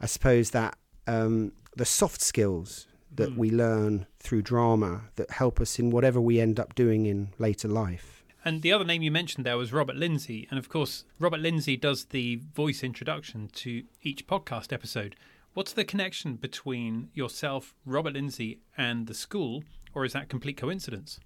I 0.00 0.06
suppose 0.06 0.50
that 0.50 0.76
um, 1.06 1.52
the 1.76 1.84
soft 1.84 2.20
skills 2.20 2.86
that 3.14 3.30
mm. 3.30 3.36
we 3.36 3.50
learn 3.50 4.06
through 4.18 4.42
drama 4.42 5.02
that 5.16 5.30
help 5.30 5.60
us 5.60 5.78
in 5.78 5.90
whatever 5.90 6.20
we 6.20 6.40
end 6.40 6.58
up 6.58 6.74
doing 6.74 7.06
in 7.06 7.28
later 7.38 7.68
life. 7.68 8.24
And 8.44 8.60
the 8.60 8.72
other 8.72 8.84
name 8.84 9.02
you 9.02 9.10
mentioned 9.10 9.46
there 9.46 9.56
was 9.56 9.72
Robert 9.72 9.96
Lindsay. 9.96 10.46
And 10.50 10.58
of 10.58 10.68
course, 10.68 11.04
Robert 11.18 11.40
Lindsay 11.40 11.76
does 11.76 12.06
the 12.06 12.40
voice 12.54 12.82
introduction 12.82 13.48
to 13.54 13.84
each 14.02 14.26
podcast 14.26 14.72
episode. 14.72 15.16
What's 15.54 15.72
the 15.72 15.84
connection 15.84 16.34
between 16.34 17.08
yourself, 17.14 17.74
Robert 17.86 18.12
Lindsay, 18.12 18.60
and 18.76 19.06
the 19.06 19.14
school, 19.14 19.62
or 19.94 20.04
is 20.04 20.12
that 20.12 20.28
complete 20.28 20.56
coincidence? 20.56 21.20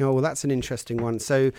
Oh, 0.00 0.12
well, 0.12 0.22
that's 0.22 0.44
an 0.44 0.50
interesting 0.50 0.96
one. 0.96 1.18
So, 1.18 1.52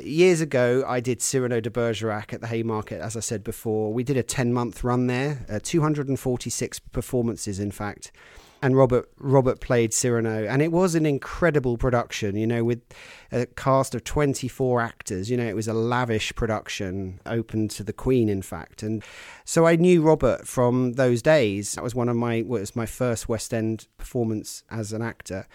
years 0.00 0.40
ago, 0.40 0.84
I 0.86 1.00
did 1.00 1.20
Cyrano 1.20 1.60
de 1.60 1.70
Bergerac 1.70 2.32
at 2.32 2.40
the 2.40 2.46
Haymarket, 2.46 3.00
as 3.00 3.16
I 3.16 3.20
said 3.20 3.42
before. 3.42 3.92
We 3.92 4.04
did 4.04 4.16
a 4.16 4.22
10 4.22 4.52
month 4.52 4.84
run 4.84 5.08
there, 5.08 5.44
uh, 5.50 5.58
246 5.62 6.78
performances, 6.78 7.58
in 7.58 7.70
fact. 7.70 8.12
And 8.64 8.76
Robert 8.76 9.10
Robert 9.18 9.60
played 9.60 9.92
Cyrano, 9.92 10.46
and 10.46 10.62
it 10.62 10.70
was 10.70 10.94
an 10.94 11.04
incredible 11.04 11.76
production. 11.76 12.36
You 12.36 12.46
know, 12.46 12.62
with 12.62 12.80
a 13.32 13.46
cast 13.46 13.92
of 13.96 14.04
twenty 14.04 14.46
four 14.46 14.80
actors. 14.80 15.28
You 15.28 15.36
know, 15.36 15.48
it 15.48 15.56
was 15.56 15.66
a 15.66 15.72
lavish 15.74 16.32
production, 16.36 17.18
open 17.26 17.66
to 17.70 17.82
the 17.82 17.92
Queen, 17.92 18.28
in 18.28 18.40
fact. 18.40 18.84
And 18.84 19.02
so 19.44 19.66
I 19.66 19.74
knew 19.74 20.00
Robert 20.00 20.46
from 20.46 20.92
those 20.92 21.22
days. 21.22 21.72
That 21.72 21.82
was 21.82 21.96
one 21.96 22.08
of 22.08 22.14
my 22.14 22.44
was 22.46 22.76
my 22.76 22.86
first 22.86 23.28
West 23.28 23.52
End 23.52 23.88
performance 23.98 24.62
as 24.70 24.92
an 24.92 25.02
actor, 25.02 25.48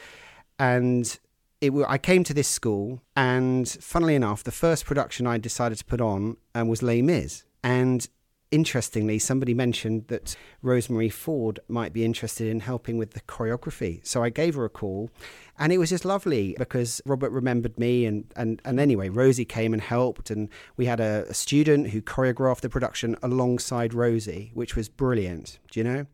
and 0.60 1.18
it, 1.62 1.74
I 1.88 1.98
came 1.98 2.24
to 2.26 2.34
this 2.34 2.48
school, 2.48 3.02
and 3.16 3.68
funnily 3.68 4.16
enough, 4.16 4.44
the 4.44 4.52
first 4.52 4.86
production 4.86 5.26
I 5.26 5.38
decided 5.38 5.78
to 5.80 5.86
put 5.86 6.02
on 6.02 6.38
um, 6.54 6.68
was 6.68 6.84
Les 6.84 7.02
Mis. 7.02 7.44
And 7.64 8.08
interestingly, 8.52 9.20
somebody 9.20 9.54
mentioned 9.54 10.08
that 10.08 10.36
Rosemary 10.62 11.10
Ford 11.10 11.60
might 11.68 11.94
be 11.94 12.06
interested 12.06 12.48
in 12.48 12.62
helping 12.62 12.98
with 12.98 13.12
the 13.12 13.22
choreography. 13.22 14.06
So 14.06 14.24
I 14.24 14.30
gave 14.30 14.56
her 14.56 14.66
a 14.66 14.70
call, 14.70 15.10
and 15.58 15.74
it 15.74 15.80
was 15.80 15.90
just 15.90 16.06
lovely 16.06 16.56
because 16.58 17.02
Robert 17.06 17.32
remembered 17.32 17.78
me. 17.80 18.06
And, 18.06 18.32
and, 18.36 18.62
and 18.64 18.80
anyway, 18.80 19.10
Rosie 19.10 19.46
came 19.46 19.74
and 19.74 19.82
helped, 19.82 20.30
and 20.30 20.50
we 20.78 20.86
had 20.86 21.00
a, 21.00 21.26
a 21.28 21.34
student 21.34 21.90
who 21.90 22.02
choreographed 22.02 22.62
the 22.62 22.70
production 22.70 23.18
alongside 23.24 23.94
Rosie, 23.94 24.52
which 24.54 24.76
was 24.76 24.90
brilliant. 24.90 25.60
Do 25.72 25.80
you 25.80 25.84
know? 25.84 26.06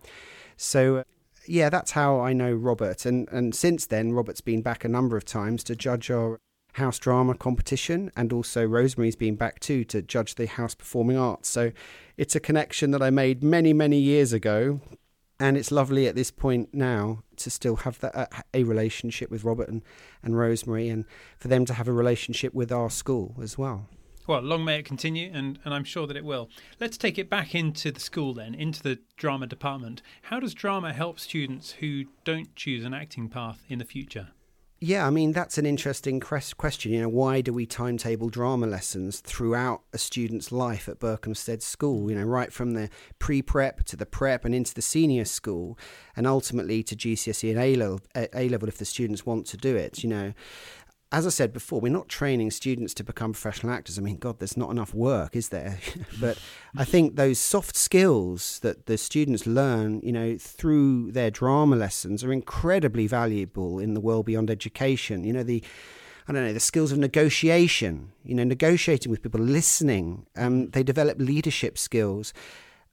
So 0.55 1.03
yeah, 1.45 1.69
that's 1.69 1.91
how 1.91 2.19
I 2.19 2.33
know 2.33 2.53
Robert. 2.53 3.05
And, 3.05 3.27
and 3.29 3.53
since 3.55 3.85
then, 3.85 4.13
Robert's 4.13 4.41
been 4.41 4.61
back 4.61 4.83
a 4.83 4.89
number 4.89 5.17
of 5.17 5.25
times 5.25 5.63
to 5.65 5.75
judge 5.75 6.09
our 6.11 6.39
house 6.73 6.97
drama 6.97 7.35
competition, 7.35 8.11
and 8.15 8.33
also 8.33 8.65
Rosemary's 8.65 9.15
been 9.15 9.35
back 9.35 9.59
too 9.59 9.83
to 9.85 10.01
judge 10.01 10.35
the 10.35 10.47
house 10.47 10.73
performing 10.73 11.17
arts. 11.17 11.49
So 11.49 11.71
it's 12.17 12.35
a 12.35 12.39
connection 12.39 12.91
that 12.91 13.01
I 13.01 13.09
made 13.09 13.43
many, 13.43 13.73
many 13.73 13.99
years 13.99 14.33
ago. 14.33 14.81
And 15.39 15.57
it's 15.57 15.71
lovely 15.71 16.07
at 16.07 16.15
this 16.15 16.31
point 16.31 16.73
now 16.73 17.23
to 17.37 17.49
still 17.49 17.77
have 17.77 17.99
that 17.99 18.15
uh, 18.15 18.27
a 18.53 18.63
relationship 18.63 19.29
with 19.29 19.43
Robert 19.43 19.67
and, 19.67 19.81
and 20.21 20.37
Rosemary, 20.37 20.87
and 20.87 21.05
for 21.37 21.47
them 21.47 21.65
to 21.65 21.73
have 21.73 21.87
a 21.87 21.93
relationship 21.93 22.53
with 22.53 22.71
our 22.71 22.89
school 22.89 23.35
as 23.41 23.57
well. 23.57 23.89
Well, 24.25 24.41
long 24.41 24.63
may 24.63 24.79
it 24.79 24.85
continue, 24.85 25.29
and, 25.33 25.59
and 25.65 25.73
I'm 25.73 25.83
sure 25.83 26.07
that 26.07 26.15
it 26.15 26.23
will. 26.23 26.49
Let's 26.79 26.97
take 26.97 27.17
it 27.17 27.29
back 27.29 27.53
into 27.53 27.91
the 27.91 27.99
school 27.99 28.33
then, 28.33 28.55
into 28.55 28.81
the 28.81 28.99
drama 29.17 29.47
department. 29.47 30.01
How 30.23 30.39
does 30.39 30.53
drama 30.53 30.93
help 30.93 31.19
students 31.19 31.71
who 31.71 32.05
don't 32.23 32.55
choose 32.55 32.85
an 32.85 32.93
acting 32.93 33.27
path 33.27 33.63
in 33.67 33.79
the 33.79 33.85
future? 33.85 34.29
Yeah, 34.85 35.07
I 35.07 35.11
mean, 35.11 35.31
that's 35.31 35.57
an 35.57 35.65
interesting 35.65 36.19
question. 36.19 36.91
You 36.91 37.03
know, 37.03 37.07
why 37.07 37.39
do 37.39 37.53
we 37.53 37.65
timetable 37.65 38.27
drama 38.27 38.67
lessons 38.67 39.21
throughout 39.21 39.81
a 39.93 39.97
student's 39.97 40.51
life 40.51 40.89
at 40.89 40.99
Berkhamsted 40.99 41.61
School? 41.61 42.11
You 42.11 42.17
know, 42.17 42.25
right 42.25 42.51
from 42.51 42.71
the 42.71 42.89
pre 43.17 43.41
prep 43.41 43.85
to 43.85 43.95
the 43.95 44.05
prep 44.05 44.43
and 44.43 44.53
into 44.53 44.73
the 44.73 44.81
senior 44.81 45.23
school, 45.23 45.79
and 46.17 46.27
ultimately 46.27 46.83
to 46.83 46.97
GCSE 46.97 47.51
and 47.51 47.59
A 47.59 47.75
level, 47.77 48.01
A 48.13 48.49
level 48.49 48.67
if 48.67 48.77
the 48.77 48.83
students 48.83 49.25
want 49.25 49.45
to 49.47 49.57
do 49.57 49.73
it. 49.73 50.03
You 50.03 50.09
know, 50.09 50.33
as 51.13 51.27
I 51.27 51.29
said 51.29 51.53
before, 51.53 51.79
we're 51.79 51.91
not 51.91 52.09
training 52.09 52.49
students 52.49 52.91
to 52.95 53.03
become 53.03 53.33
professional 53.33 53.71
actors. 53.71 53.99
I 53.99 54.01
mean, 54.01 54.17
God, 54.17 54.39
there's 54.39 54.57
not 54.57 54.71
enough 54.71 54.95
work, 54.95 55.35
is 55.35 55.49
there? 55.49 55.77
but 56.19 56.39
I 56.75 56.83
think 56.85 57.15
those 57.15 57.37
soft 57.37 57.75
skills 57.75 58.59
that 58.63 58.87
the 58.87 58.97
students 58.97 59.45
learn, 59.45 60.01
you 60.01 60.11
know, 60.11 60.37
through 60.39 61.11
their 61.11 61.29
drama 61.29 61.75
lessons 61.75 62.23
are 62.23 62.33
incredibly 62.33 63.05
valuable 63.05 63.77
in 63.77 63.93
the 63.93 64.01
world 64.01 64.25
beyond 64.25 64.49
education. 64.49 65.23
You 65.23 65.33
know, 65.33 65.43
the 65.43 65.63
I 66.27 66.33
don't 66.33 66.45
know, 66.45 66.53
the 66.53 66.59
skills 66.59 66.91
of 66.91 66.97
negotiation, 66.97 68.11
you 68.23 68.33
know, 68.33 68.45
negotiating 68.45 69.11
with 69.11 69.21
people, 69.21 69.41
listening. 69.41 70.25
Um, 70.35 70.69
they 70.69 70.81
develop 70.81 71.19
leadership 71.19 71.77
skills. 71.77 72.33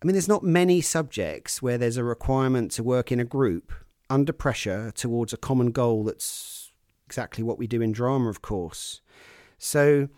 I 0.02 0.06
mean, 0.06 0.12
there's 0.12 0.28
not 0.28 0.42
many 0.42 0.82
subjects 0.82 1.62
where 1.62 1.78
there's 1.78 1.96
a 1.96 2.04
requirement 2.04 2.72
to 2.72 2.82
work 2.82 3.10
in 3.10 3.18
a 3.20 3.24
group 3.24 3.72
under 4.10 4.32
pressure 4.32 4.90
towards 4.90 5.32
a 5.32 5.38
common 5.38 5.70
goal 5.70 6.04
that's 6.04 6.59
exactly 7.10 7.42
what 7.42 7.58
we 7.58 7.66
do 7.66 7.82
in 7.82 7.90
drama, 7.90 8.28
of 8.28 8.40
course. 8.40 9.00
So 9.58 10.08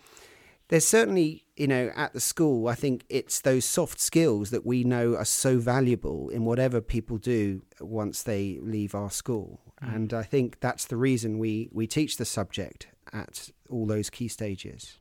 there's 0.69 0.87
certainly, 0.87 1.47
you 1.57 1.67
know, 1.67 1.91
at 1.97 2.13
the 2.13 2.21
school, 2.21 2.69
I 2.69 2.75
think 2.75 3.05
it's 3.09 3.41
those 3.41 3.65
soft 3.65 3.99
skills 3.99 4.51
that 4.51 4.67
we 4.67 4.85
know 4.85 5.17
are 5.17 5.25
so 5.25 5.59
valuable 5.59 6.29
in 6.29 6.45
whatever 6.45 6.83
people 6.83 7.17
do 7.17 7.63
once 7.81 8.23
they 8.23 8.59
leave 8.61 8.95
our 8.95 9.11
school. 9.11 9.61
Mm. 9.83 9.95
And 9.95 10.15
I 10.15 10.23
think 10.23 10.61
that's 10.61 10.85
the 10.85 10.99
reason 10.99 11.39
we, 11.39 11.71
we 11.73 11.87
teach 11.87 12.19
the 12.19 12.27
subject 12.27 12.89
at 13.11 13.49
all 13.71 13.87
those 13.87 14.11
key 14.11 14.29
stages. 14.29 14.99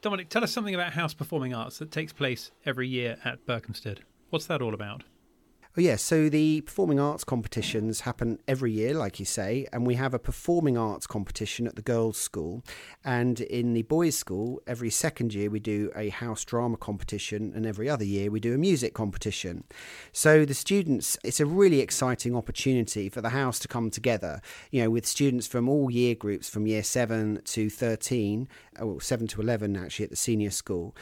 Dominic, 0.00 0.28
tell 0.28 0.44
us 0.44 0.52
something 0.52 0.76
about 0.76 0.92
House 0.92 1.14
Performing 1.14 1.54
Arts 1.54 1.78
that 1.78 1.90
takes 1.90 2.12
place 2.12 2.52
every 2.64 2.86
year 2.86 3.16
at 3.24 3.44
Berkhamsted. 3.46 3.98
What's 4.30 4.46
that 4.46 4.62
all 4.62 4.74
about? 4.74 5.02
Oh, 5.74 5.80
yeah. 5.80 5.96
So 5.96 6.28
the 6.28 6.60
performing 6.60 7.00
arts 7.00 7.24
competitions 7.24 8.00
happen 8.00 8.38
every 8.46 8.72
year, 8.72 8.92
like 8.92 9.18
you 9.18 9.24
say, 9.24 9.66
and 9.72 9.86
we 9.86 9.94
have 9.94 10.12
a 10.12 10.18
performing 10.18 10.76
arts 10.76 11.06
competition 11.06 11.66
at 11.66 11.76
the 11.76 11.82
girls' 11.82 12.18
school. 12.18 12.62
And 13.06 13.40
in 13.40 13.72
the 13.72 13.80
boys' 13.80 14.14
school, 14.14 14.60
every 14.66 14.90
second 14.90 15.32
year 15.32 15.48
we 15.48 15.60
do 15.60 15.90
a 15.96 16.10
house 16.10 16.44
drama 16.44 16.76
competition, 16.76 17.54
and 17.56 17.64
every 17.64 17.88
other 17.88 18.04
year 18.04 18.30
we 18.30 18.38
do 18.38 18.54
a 18.54 18.58
music 18.58 18.92
competition. 18.92 19.64
So 20.12 20.44
the 20.44 20.52
students, 20.52 21.16
it's 21.24 21.40
a 21.40 21.46
really 21.46 21.80
exciting 21.80 22.36
opportunity 22.36 23.08
for 23.08 23.22
the 23.22 23.30
house 23.30 23.58
to 23.60 23.68
come 23.68 23.90
together, 23.90 24.42
you 24.72 24.82
know, 24.82 24.90
with 24.90 25.06
students 25.06 25.46
from 25.46 25.70
all 25.70 25.90
year 25.90 26.14
groups 26.14 26.50
from 26.50 26.66
year 26.66 26.82
7 26.82 27.40
to 27.46 27.70
13, 27.70 28.46
or 28.78 29.00
7 29.00 29.26
to 29.28 29.40
11 29.40 29.74
actually 29.78 30.04
at 30.04 30.10
the 30.10 30.16
senior 30.16 30.50
school 30.50 30.94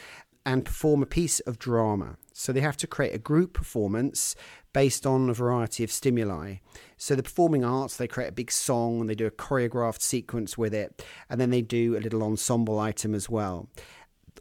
and 0.45 0.65
perform 0.65 1.03
a 1.03 1.07
piece 1.07 1.41
of 1.41 1.59
drama. 1.59 2.17
So 2.33 2.53
they 2.53 2.61
have 2.61 2.77
to 2.79 2.87
create 2.87 3.15
a 3.15 3.19
group 3.19 3.53
performance 3.53 4.35
based 4.73 5.07
on 5.07 5.29
a 5.29 5.35
variety 5.35 5.85
of 5.85 5.93
stimuli. 5.93 6.57
So 6.97 7.15
the 7.15 7.23
performing 7.23 7.65
arts, 7.65 7.97
they 7.97 8.07
create 8.07 8.29
a 8.29 8.33
big 8.33 8.51
song 8.51 9.01
and 9.01 9.11
they 9.11 9.15
do 9.15 9.27
a 9.27 9.31
choreographed 9.31 10.01
sequence 10.01 10.57
with 10.57 10.73
it, 10.73 11.05
and 11.29 11.41
then 11.41 11.51
they 11.51 11.63
do 11.63 11.97
a 11.97 12.01
little 12.01 12.23
ensemble 12.23 12.79
item 12.79 13.15
as 13.15 13.29
well. 13.29 13.69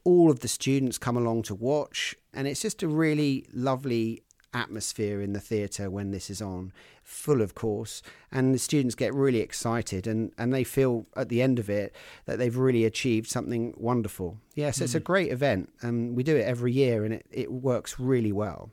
All 0.03 0.31
of 0.31 0.39
the 0.39 0.47
students 0.47 0.97
come 0.97 1.17
along 1.17 1.43
to 1.43 1.55
watch, 1.55 2.15
and 2.33 2.47
it's 2.47 2.61
just 2.61 2.83
a 2.83 2.87
really 2.87 3.45
lovely 3.51 4.23
atmosphere 4.53 5.21
in 5.21 5.33
the 5.33 5.39
theatre 5.39 5.89
when 5.89 6.11
this 6.11 6.29
is 6.29 6.41
on, 6.41 6.71
full 7.09 7.41
of 7.41 7.55
course, 7.55 8.01
and 8.31 8.53
the 8.53 8.59
students 8.59 8.95
get 8.95 9.13
really 9.13 9.39
excited 9.39 10.05
and, 10.05 10.31
and 10.37 10.53
they 10.53 10.63
feel 10.63 11.07
at 11.15 11.29
the 11.29 11.41
end 11.41 11.59
of 11.59 11.69
it 11.69 11.95
that 12.25 12.37
they've 12.37 12.55
really 12.55 12.85
achieved 12.85 13.27
something 13.27 13.73
wonderful. 13.77 14.37
Yes, 14.53 14.79
mm. 14.79 14.83
it's 14.83 14.95
a 14.95 14.99
hmm. 14.99 15.03
great 15.03 15.31
event 15.31 15.73
and 15.81 16.15
we 16.15 16.23
do 16.23 16.35
it 16.35 16.45
every 16.45 16.71
year 16.71 17.03
and 17.03 17.13
it, 17.13 17.25
it 17.31 17.51
works 17.51 17.99
really 17.99 18.31
well. 18.31 18.69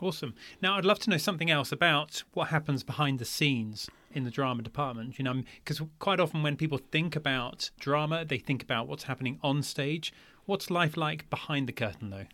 Awesome. 0.00 0.34
Now, 0.60 0.76
I'd 0.76 0.84
love 0.84 0.98
to 1.00 1.10
know 1.10 1.16
something 1.16 1.50
else 1.50 1.70
about 1.70 2.24
what 2.32 2.48
happens 2.48 2.82
behind 2.82 3.18
the 3.18 3.24
scenes 3.24 3.88
in 4.12 4.24
the 4.24 4.30
drama 4.30 4.62
department. 4.62 5.18
You 5.18 5.24
know, 5.24 5.42
because 5.64 5.80
quite 6.00 6.18
often 6.18 6.42
when 6.42 6.56
people 6.56 6.78
think 6.78 7.14
about 7.14 7.70
drama, 7.78 8.24
they 8.24 8.38
think 8.38 8.62
about 8.62 8.88
what's 8.88 9.04
happening 9.04 9.38
on 9.42 9.62
stage. 9.62 10.12
What's 10.44 10.70
life 10.70 10.96
like 10.96 11.30
behind 11.30 11.68
the 11.68 11.72
curtain, 11.72 12.10
though? 12.10 12.26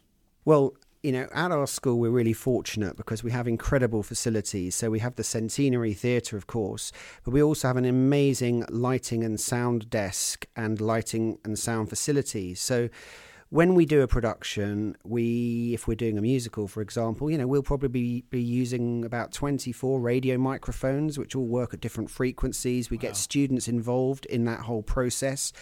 Well, 0.46 0.74
you 1.02 1.12
know, 1.12 1.28
at 1.32 1.52
our 1.52 1.66
school, 1.66 1.98
we're 1.98 2.10
really 2.10 2.32
fortunate 2.32 2.96
because 2.96 3.22
we 3.22 3.30
have 3.30 3.46
incredible 3.46 4.02
facilities. 4.02 4.74
So 4.74 4.90
we 4.90 4.98
have 4.98 5.14
the 5.14 5.24
Centenary 5.24 5.94
Theatre, 5.94 6.36
of 6.36 6.46
course, 6.46 6.92
but 7.24 7.32
we 7.32 7.42
also 7.42 7.68
have 7.68 7.76
an 7.76 7.84
amazing 7.84 8.64
lighting 8.68 9.22
and 9.22 9.38
sound 9.38 9.90
desk 9.90 10.46
and 10.56 10.80
lighting 10.80 11.38
and 11.44 11.58
sound 11.58 11.88
facilities. 11.88 12.60
So 12.60 12.88
when 13.50 13.74
we 13.74 13.86
do 13.86 14.02
a 14.02 14.08
production, 14.08 14.94
we, 15.04 15.72
if 15.72 15.88
we're 15.88 15.94
doing 15.94 16.18
a 16.18 16.20
musical, 16.20 16.68
for 16.68 16.82
example, 16.82 17.30
you 17.30 17.38
know, 17.38 17.46
we'll 17.46 17.62
probably 17.62 17.88
be, 17.88 18.24
be 18.28 18.42
using 18.42 19.04
about 19.04 19.32
24 19.32 20.00
radio 20.00 20.36
microphones, 20.36 21.18
which 21.18 21.34
all 21.34 21.46
work 21.46 21.72
at 21.72 21.80
different 21.80 22.10
frequencies. 22.10 22.90
We 22.90 22.98
wow. 22.98 23.02
get 23.02 23.16
students 23.16 23.66
involved 23.66 24.26
in 24.26 24.44
that 24.44 24.60
whole 24.60 24.82
process. 24.82 25.52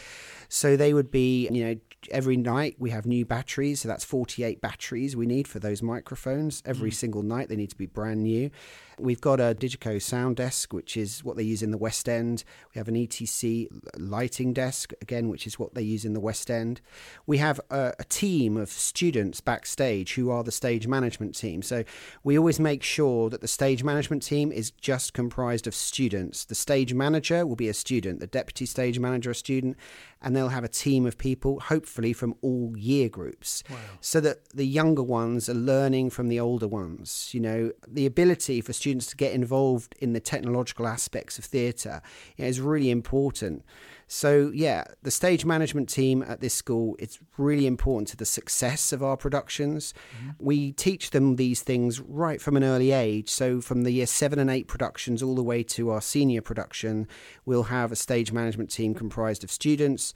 So 0.48 0.76
they 0.76 0.94
would 0.94 1.12
be, 1.12 1.48
you 1.48 1.64
know, 1.64 1.76
every 2.10 2.36
night 2.36 2.76
we 2.78 2.90
have 2.90 3.06
new 3.06 3.24
batteries. 3.24 3.80
So 3.80 3.88
that's 3.88 4.04
48 4.04 4.60
batteries 4.60 5.16
we 5.16 5.26
need 5.26 5.48
for 5.48 5.58
those 5.58 5.82
microphones. 5.82 6.62
Every 6.64 6.90
mm. 6.90 6.94
single 6.94 7.22
night 7.22 7.48
they 7.48 7.56
need 7.56 7.70
to 7.70 7.76
be 7.76 7.86
brand 7.86 8.22
new. 8.22 8.50
We've 8.98 9.20
got 9.20 9.40
a 9.40 9.54
Digico 9.54 10.00
sound 10.00 10.36
desk, 10.36 10.72
which 10.72 10.96
is 10.96 11.22
what 11.22 11.36
they 11.36 11.42
use 11.42 11.62
in 11.62 11.70
the 11.70 11.78
West 11.78 12.08
End. 12.08 12.44
We 12.74 12.78
have 12.78 12.88
an 12.88 12.94
ETC 12.94 13.68
lighting 13.98 14.54
desk, 14.54 14.92
again, 15.02 15.28
which 15.28 15.46
is 15.46 15.58
what 15.58 15.74
they 15.74 15.82
use 15.82 16.04
in 16.04 16.14
the 16.14 16.20
West 16.20 16.50
End. 16.50 16.80
We 17.26 17.38
have 17.38 17.60
a, 17.70 17.92
a 17.98 18.04
team 18.04 18.56
of 18.56 18.70
students 18.70 19.42
backstage 19.42 20.14
who 20.14 20.30
are 20.30 20.42
the 20.42 20.52
stage 20.52 20.86
management 20.86 21.34
team. 21.34 21.60
So 21.60 21.84
we 22.24 22.38
always 22.38 22.58
make 22.58 22.82
sure 22.82 23.28
that 23.28 23.42
the 23.42 23.48
stage 23.48 23.84
management 23.84 24.22
team 24.22 24.50
is 24.50 24.70
just 24.70 25.12
comprised 25.12 25.66
of 25.66 25.74
students. 25.74 26.44
The 26.44 26.54
stage 26.54 26.94
manager 26.94 27.46
will 27.46 27.56
be 27.56 27.68
a 27.68 27.74
student, 27.74 28.20
the 28.20 28.26
deputy 28.26 28.64
stage 28.64 28.98
manager 28.98 29.30
a 29.30 29.34
student, 29.34 29.76
and 30.22 30.34
they'll 30.34 30.48
have 30.48 30.64
a 30.64 30.68
team 30.68 31.04
of 31.04 31.18
people, 31.18 31.60
hopefully 31.60 32.12
from 32.12 32.34
all 32.40 32.72
year 32.76 33.08
groups, 33.08 33.62
wow. 33.68 33.76
so 34.00 34.20
that 34.20 34.48
the 34.54 34.66
younger 34.66 35.02
ones 35.02 35.48
are 35.48 35.54
learning 35.54 36.10
from 36.10 36.28
the 36.28 36.40
older 36.40 36.66
ones. 36.66 37.30
You 37.32 37.40
know, 37.40 37.72
the 37.86 38.06
ability 38.06 38.60
for 38.62 38.72
students 38.72 38.85
students 38.86 39.06
to 39.06 39.16
get 39.16 39.32
involved 39.32 39.96
in 39.98 40.12
the 40.12 40.20
technological 40.20 40.86
aspects 40.86 41.40
of 41.40 41.44
theatre 41.44 42.00
is 42.36 42.60
really 42.60 42.88
important. 42.88 43.64
So, 44.06 44.52
yeah, 44.54 44.84
the 45.02 45.10
stage 45.10 45.44
management 45.44 45.88
team 45.88 46.22
at 46.22 46.40
this 46.40 46.54
school 46.54 46.94
it's 47.00 47.18
really 47.36 47.66
important 47.66 48.06
to 48.08 48.16
the 48.16 48.24
success 48.24 48.92
of 48.92 49.02
our 49.02 49.16
productions. 49.16 49.92
Mm-hmm. 49.92 50.30
We 50.38 50.70
teach 50.70 51.10
them 51.10 51.34
these 51.34 51.62
things 51.62 51.98
right 51.98 52.40
from 52.40 52.56
an 52.56 52.62
early 52.62 52.92
age. 52.92 53.28
So, 53.28 53.60
from 53.60 53.82
the 53.82 53.90
year 53.90 54.06
seven 54.06 54.38
and 54.38 54.48
eight 54.48 54.68
productions 54.68 55.20
all 55.20 55.34
the 55.34 55.42
way 55.42 55.64
to 55.64 55.90
our 55.90 56.00
senior 56.00 56.40
production, 56.40 57.08
we'll 57.44 57.64
have 57.64 57.90
a 57.90 57.96
stage 57.96 58.30
management 58.30 58.70
team 58.70 58.94
comprised 58.94 59.42
of 59.42 59.50
students 59.50 60.14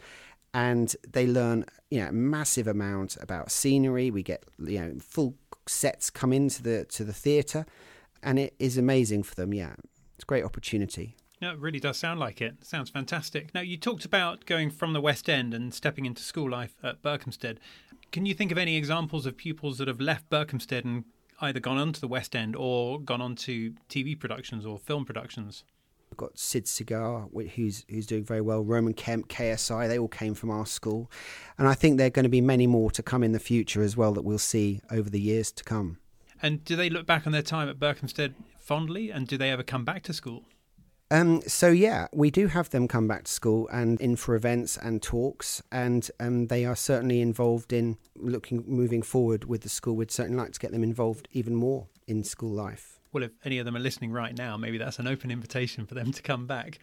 and 0.55 0.95
they 1.13 1.27
learn 1.27 1.65
you 1.91 2.01
know 2.01 2.09
a 2.09 2.13
massive 2.13 2.67
amount 2.67 3.17
about 3.21 3.53
scenery 3.53 4.11
we 4.11 4.21
get 4.21 4.43
you 4.59 4.81
know 4.81 4.93
full 4.99 5.37
sets 5.69 6.11
come 6.11 6.33
into 6.33 6.61
the 6.63 6.85
to 6.87 7.05
the 7.05 7.13
theatre 7.13 7.65
and 8.23 8.39
it 8.39 8.55
is 8.59 8.77
amazing 8.77 9.23
for 9.23 9.35
them. 9.35 9.55
Yeah, 9.55 9.75
it's 10.15 10.25
a 10.25 10.27
great 10.27 10.45
opportunity. 10.45 11.17
No, 11.41 11.53
it 11.53 11.59
really 11.59 11.81
does 11.81 11.97
sound 11.97 12.21
like 12.21 12.43
it. 12.43 12.65
Sounds 12.65 12.91
fantastic. 12.91 13.55
Now, 13.55 13.63
you 13.63 13.79
talked 13.79 14.05
about 14.05 14.45
going 14.45 14.71
from 14.71 14.93
the 14.93 15.01
West 15.01 15.29
End 15.31 15.55
and 15.55 15.73
stepping 15.73 16.05
into 16.05 16.23
school 16.23 16.51
life 16.51 16.75
at 16.83 17.03
Berkhamsted. 17.03 17.57
Can 18.13 18.27
you 18.27 18.35
think 18.35 18.53
of 18.53 18.59
any 18.59 18.77
examples 18.77 19.25
of 19.25 19.39
pupils 19.39 19.79
that 19.79 19.89
have 19.89 20.01
left 20.01 20.29
Berkhamsted 20.29 20.85
and 20.85 21.05
either 21.41 21.59
gone 21.59 21.79
on 21.79 21.93
to 21.95 22.01
the 22.01 22.09
West 22.09 22.37
End 22.37 22.55
or 22.57 23.01
gone 23.01 23.23
on 23.23 23.37
to 23.37 23.73
TV 23.89 24.19
productions 24.19 24.67
or 24.67 24.79
film 24.79 25.07
productions? 25.07 25.65
We've 26.11 26.19
got 26.19 26.39
Sid 26.39 26.67
Cigar, 26.67 27.29
who's 27.55 27.87
who's 27.89 28.07
doing 28.07 28.25
very 28.25 28.41
well. 28.41 28.63
Roman 28.65 28.95
Kemp, 28.95 29.29
KSI, 29.29 29.87
they 29.89 29.99
all 29.99 30.09
came 30.09 30.35
from 30.35 30.51
our 30.51 30.67
school, 30.67 31.09
and 31.57 31.69
I 31.69 31.75
think 31.75 31.99
there 31.99 32.09
are 32.09 32.11
going 32.11 32.25
to 32.25 32.29
be 32.29 32.41
many 32.41 32.67
more 32.67 32.91
to 32.91 33.03
come 33.03 33.23
in 33.23 33.31
the 33.31 33.39
future 33.39 33.81
as 33.81 33.97
well 33.97 34.13
that 34.15 34.23
we'll 34.23 34.39
see 34.39 34.81
over 34.91 35.09
the 35.09 35.21
years 35.21 35.53
to 35.53 35.65
come. 35.65 35.99
And 36.43 36.65
do 36.65 36.77
they 36.77 36.91
look 36.91 37.07
back 37.07 37.27
on 37.27 37.33
their 37.33 37.43
time 37.43 37.69
at 37.69 37.79
Berkhamsted 37.79 38.35
fondly? 38.59 39.11
And 39.11 39.27
do 39.27 39.37
they 39.37 39.51
ever 39.51 39.63
come 39.63 39.85
back 39.85 40.03
to 40.05 40.13
school? 40.13 40.45
Um, 41.13 41.43
so 41.43 41.69
yeah, 41.69 42.07
we 42.13 42.31
do 42.31 42.47
have 42.47 42.71
them 42.71 42.87
come 42.87 43.09
back 43.09 43.25
to 43.25 43.33
school 43.33 43.69
and 43.73 44.01
in 44.01 44.15
for 44.15 44.37
events 44.37 44.77
and 44.77 45.03
talks, 45.03 45.61
and 45.73 46.09
um, 46.21 46.47
they 46.47 46.65
are 46.65 46.77
certainly 46.77 47.21
involved 47.21 47.73
in 47.73 47.99
looking 48.15 48.63
moving 48.67 49.03
forward 49.03 49.45
with 49.45 49.63
the 49.63 49.69
school. 49.69 49.97
We'd 49.97 50.13
certainly 50.13 50.41
like 50.41 50.53
to 50.53 50.61
get 50.61 50.71
them 50.71 50.85
involved 50.85 51.27
even 51.33 51.57
more 51.57 51.89
in 52.07 52.23
school 52.23 52.53
life. 52.53 53.01
Well, 53.13 53.25
if 53.25 53.33
any 53.45 53.59
of 53.59 53.65
them 53.65 53.75
are 53.75 53.81
listening 53.81 54.13
right 54.13 54.39
now, 54.39 54.57
maybe 54.57 54.79
that's 54.79 55.01
an 55.01 55.09
open 55.09 55.33
invitation 55.33 55.85
for 55.85 55.95
them 55.95 56.13
to 56.13 56.23
come 56.23 56.47
back. 56.47 56.79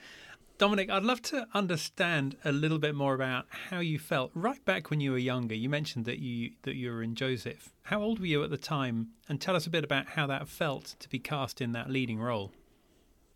Dominic, 0.58 0.90
I'd 0.90 1.04
love 1.04 1.22
to 1.24 1.48
understand 1.54 2.36
a 2.44 2.52
little 2.52 2.80
bit 2.80 2.96
more 2.96 3.14
about 3.14 3.46
how 3.70 3.80
you 3.80 4.00
felt 4.00 4.32
right 4.34 4.64
back 4.66 4.90
when 4.90 5.00
you 5.00 5.12
were 5.12 5.18
younger. 5.20 5.54
You 5.54 5.70
mentioned 5.70 6.06
that 6.06 6.18
you 6.18 6.52
that 6.64 6.76
you 6.76 6.92
were 6.92 7.04
in 7.04 7.14
Joseph. 7.14 7.70
How 7.84 8.02
old 8.02 8.20
were 8.20 8.26
you 8.26 8.44
at 8.44 8.50
the 8.50 8.58
time? 8.58 9.10
And 9.30 9.40
tell 9.40 9.56
us 9.56 9.68
a 9.68 9.70
bit 9.70 9.84
about 9.84 10.08
how 10.08 10.26
that 10.28 10.48
felt 10.48 10.96
to 11.00 11.10
be 11.10 11.20
cast 11.20 11.62
in 11.62 11.74
that 11.74 11.92
leading 11.92 12.20
role. 12.20 12.52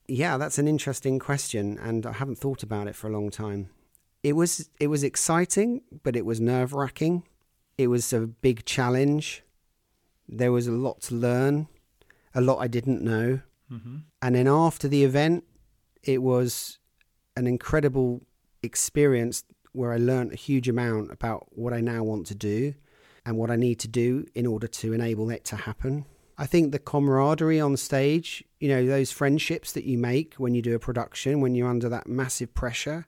Yeah, 0.07 0.37
that's 0.37 0.57
an 0.57 0.67
interesting 0.67 1.19
question, 1.19 1.77
and 1.77 2.07
I 2.07 2.13
haven't 2.13 2.39
thought 2.39 2.63
about 2.63 2.87
it 2.87 2.95
for 2.95 3.07
a 3.07 3.11
long 3.11 3.29
time. 3.29 3.69
It 4.23 4.33
was 4.33 4.69
it 4.79 4.87
was 4.87 5.03
exciting, 5.03 5.81
but 6.03 6.15
it 6.15 6.25
was 6.25 6.41
nerve 6.41 6.73
wracking. 6.73 7.23
It 7.77 7.87
was 7.87 8.11
a 8.13 8.21
big 8.21 8.65
challenge. 8.65 9.43
There 10.27 10.51
was 10.51 10.65
a 10.65 10.71
lot 10.71 11.01
to 11.01 11.15
learn, 11.15 11.67
a 12.33 12.41
lot 12.41 12.57
I 12.57 12.67
didn't 12.67 13.03
know. 13.03 13.41
Mm-hmm. 13.71 13.97
And 14.23 14.35
then 14.35 14.47
after 14.47 14.87
the 14.87 15.03
event, 15.03 15.43
it 16.03 16.21
was 16.23 16.79
an 17.35 17.47
incredible 17.47 18.21
experience 18.63 19.43
where 19.73 19.93
I 19.93 19.97
learned 19.97 20.33
a 20.33 20.35
huge 20.35 20.67
amount 20.67 21.11
about 21.11 21.47
what 21.51 21.73
I 21.73 21.81
now 21.81 22.03
want 22.03 22.27
to 22.27 22.35
do 22.35 22.73
and 23.25 23.37
what 23.37 23.51
I 23.51 23.55
need 23.55 23.79
to 23.79 23.87
do 23.87 24.25
in 24.35 24.45
order 24.45 24.67
to 24.67 24.93
enable 24.93 25.29
it 25.29 25.45
to 25.45 25.55
happen. 25.55 26.05
I 26.37 26.45
think 26.45 26.71
the 26.71 26.79
camaraderie 26.79 27.59
on 27.59 27.77
stage, 27.77 28.43
you 28.59 28.67
know, 28.67 28.85
those 28.85 29.11
friendships 29.11 29.73
that 29.73 29.83
you 29.83 29.97
make 29.97 30.35
when 30.35 30.55
you 30.55 30.61
do 30.61 30.75
a 30.75 30.79
production, 30.79 31.39
when 31.39 31.53
you're 31.53 31.69
under 31.69 31.87
that 31.89 32.07
massive 32.07 32.53
pressure, 32.53 33.05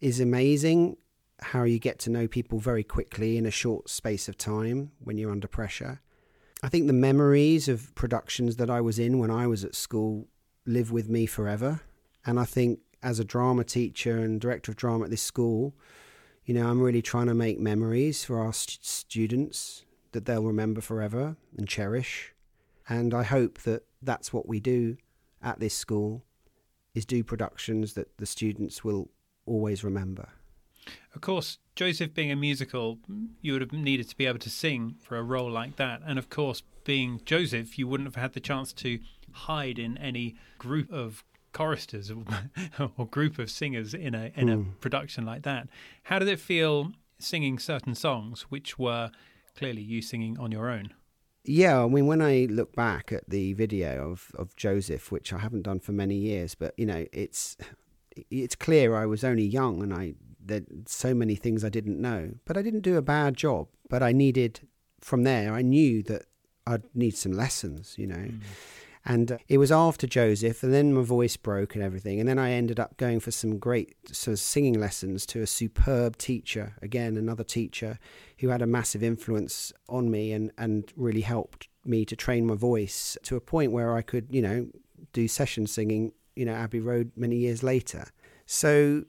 is 0.00 0.20
amazing. 0.20 0.96
How 1.40 1.64
you 1.64 1.78
get 1.78 1.98
to 2.00 2.10
know 2.10 2.28
people 2.28 2.58
very 2.58 2.84
quickly 2.84 3.36
in 3.36 3.46
a 3.46 3.50
short 3.50 3.90
space 3.90 4.28
of 4.28 4.38
time 4.38 4.92
when 5.00 5.18
you're 5.18 5.32
under 5.32 5.48
pressure. 5.48 6.00
I 6.62 6.68
think 6.68 6.86
the 6.86 6.92
memories 6.92 7.68
of 7.68 7.94
productions 7.94 8.56
that 8.56 8.70
I 8.70 8.80
was 8.80 8.98
in 8.98 9.18
when 9.18 9.30
I 9.30 9.46
was 9.46 9.64
at 9.64 9.74
school 9.74 10.28
live 10.64 10.90
with 10.90 11.08
me 11.08 11.26
forever. 11.26 11.80
And 12.24 12.40
I 12.40 12.44
think 12.44 12.80
as 13.02 13.18
a 13.18 13.24
drama 13.24 13.64
teacher 13.64 14.18
and 14.18 14.40
director 14.40 14.72
of 14.72 14.76
drama 14.76 15.04
at 15.04 15.10
this 15.10 15.22
school, 15.22 15.74
you 16.44 16.54
know, 16.54 16.68
I'm 16.68 16.80
really 16.80 17.02
trying 17.02 17.26
to 17.26 17.34
make 17.34 17.58
memories 17.58 18.24
for 18.24 18.38
our 18.38 18.52
st- 18.52 18.84
students 18.84 19.84
that 20.12 20.24
they'll 20.24 20.44
remember 20.44 20.80
forever 20.80 21.36
and 21.56 21.68
cherish. 21.68 22.32
And 22.88 23.12
I 23.12 23.24
hope 23.24 23.62
that 23.62 23.84
that's 24.00 24.32
what 24.32 24.48
we 24.48 24.60
do 24.60 24.96
at 25.42 25.58
this 25.58 25.74
school 25.74 26.24
is 26.94 27.04
do 27.04 27.22
productions 27.22 27.94
that 27.94 28.16
the 28.16 28.26
students 28.26 28.82
will 28.84 29.10
always 29.44 29.84
remember. 29.84 30.28
Of 31.14 31.20
course, 31.20 31.58
Joseph 31.74 32.14
being 32.14 32.30
a 32.30 32.36
musical, 32.36 32.98
you 33.42 33.52
would 33.52 33.60
have 33.62 33.72
needed 33.72 34.08
to 34.08 34.16
be 34.16 34.26
able 34.26 34.38
to 34.38 34.50
sing 34.50 34.96
for 35.00 35.16
a 35.16 35.22
role 35.22 35.50
like 35.50 35.76
that. 35.76 36.00
And 36.06 36.18
of 36.18 36.30
course, 36.30 36.62
being 36.84 37.20
Joseph, 37.24 37.78
you 37.78 37.88
wouldn't 37.88 38.06
have 38.06 38.20
had 38.20 38.32
the 38.32 38.40
chance 38.40 38.72
to 38.74 39.00
hide 39.32 39.78
in 39.78 39.98
any 39.98 40.36
group 40.58 40.90
of 40.92 41.24
choristers 41.56 42.12
or 42.98 43.06
group 43.06 43.38
of 43.38 43.50
singers 43.50 43.94
in 43.94 44.14
a 44.14 44.30
in 44.34 44.48
a 44.48 44.56
hmm. 44.56 44.70
production 44.80 45.24
like 45.24 45.42
that. 45.42 45.68
How 46.04 46.18
did 46.18 46.28
it 46.28 46.38
feel 46.38 46.92
singing 47.18 47.58
certain 47.58 47.94
songs 47.94 48.42
which 48.50 48.78
were 48.78 49.10
clearly 49.56 49.80
you 49.80 50.02
singing 50.02 50.38
on 50.38 50.52
your 50.52 50.68
own? 50.70 50.92
Yeah, 51.44 51.84
I 51.84 51.88
mean, 51.88 52.06
when 52.06 52.20
I 52.20 52.48
look 52.50 52.74
back 52.74 53.12
at 53.12 53.30
the 53.30 53.52
video 53.52 54.10
of, 54.10 54.32
of 54.34 54.56
Joseph, 54.56 55.12
which 55.12 55.32
I 55.32 55.38
haven't 55.38 55.62
done 55.62 55.78
for 55.78 55.92
many 55.92 56.16
years, 56.16 56.54
but 56.54 56.74
you 56.76 56.84
know, 56.84 57.06
it's 57.12 57.56
it's 58.30 58.56
clear 58.56 58.94
I 58.94 59.06
was 59.06 59.24
only 59.24 59.44
young 59.44 59.82
and 59.82 59.94
I 59.94 60.14
there 60.44 60.62
so 60.86 61.14
many 61.14 61.36
things 61.36 61.64
I 61.64 61.70
didn't 61.70 62.00
know, 62.00 62.32
but 62.44 62.56
I 62.56 62.62
didn't 62.62 62.80
do 62.80 62.96
a 62.96 63.02
bad 63.02 63.36
job. 63.36 63.68
But 63.88 64.02
I 64.02 64.12
needed 64.12 64.60
from 65.00 65.22
there, 65.22 65.54
I 65.54 65.62
knew 65.62 66.02
that 66.04 66.26
I'd 66.66 66.82
need 66.94 67.16
some 67.16 67.32
lessons, 67.32 67.94
you 67.96 68.06
know. 68.06 68.16
Mm. 68.16 68.40
And 69.08 69.32
uh, 69.32 69.38
it 69.48 69.58
was 69.58 69.70
after 69.70 70.06
Joseph, 70.06 70.64
and 70.64 70.74
then 70.74 70.92
my 70.92 71.02
voice 71.02 71.36
broke 71.36 71.76
and 71.76 71.84
everything. 71.84 72.18
And 72.18 72.28
then 72.28 72.40
I 72.40 72.50
ended 72.50 72.80
up 72.80 72.96
going 72.96 73.20
for 73.20 73.30
some 73.30 73.58
great 73.58 73.94
sort 74.08 74.32
of 74.32 74.40
singing 74.40 74.78
lessons 74.80 75.24
to 75.26 75.42
a 75.42 75.46
superb 75.46 76.16
teacher, 76.18 76.74
again, 76.82 77.16
another 77.16 77.44
teacher 77.44 78.00
who 78.40 78.48
had 78.48 78.62
a 78.62 78.66
massive 78.66 79.04
influence 79.04 79.72
on 79.88 80.10
me 80.10 80.32
and, 80.32 80.50
and 80.58 80.92
really 80.96 81.20
helped 81.20 81.68
me 81.84 82.04
to 82.04 82.16
train 82.16 82.46
my 82.46 82.56
voice 82.56 83.16
to 83.22 83.36
a 83.36 83.40
point 83.40 83.70
where 83.70 83.94
I 83.94 84.02
could, 84.02 84.26
you 84.28 84.42
know, 84.42 84.66
do 85.12 85.28
session 85.28 85.68
singing, 85.68 86.12
you 86.34 86.44
know, 86.44 86.54
Abbey 86.54 86.80
Road 86.80 87.12
many 87.14 87.36
years 87.36 87.62
later. 87.62 88.08
So 88.44 89.04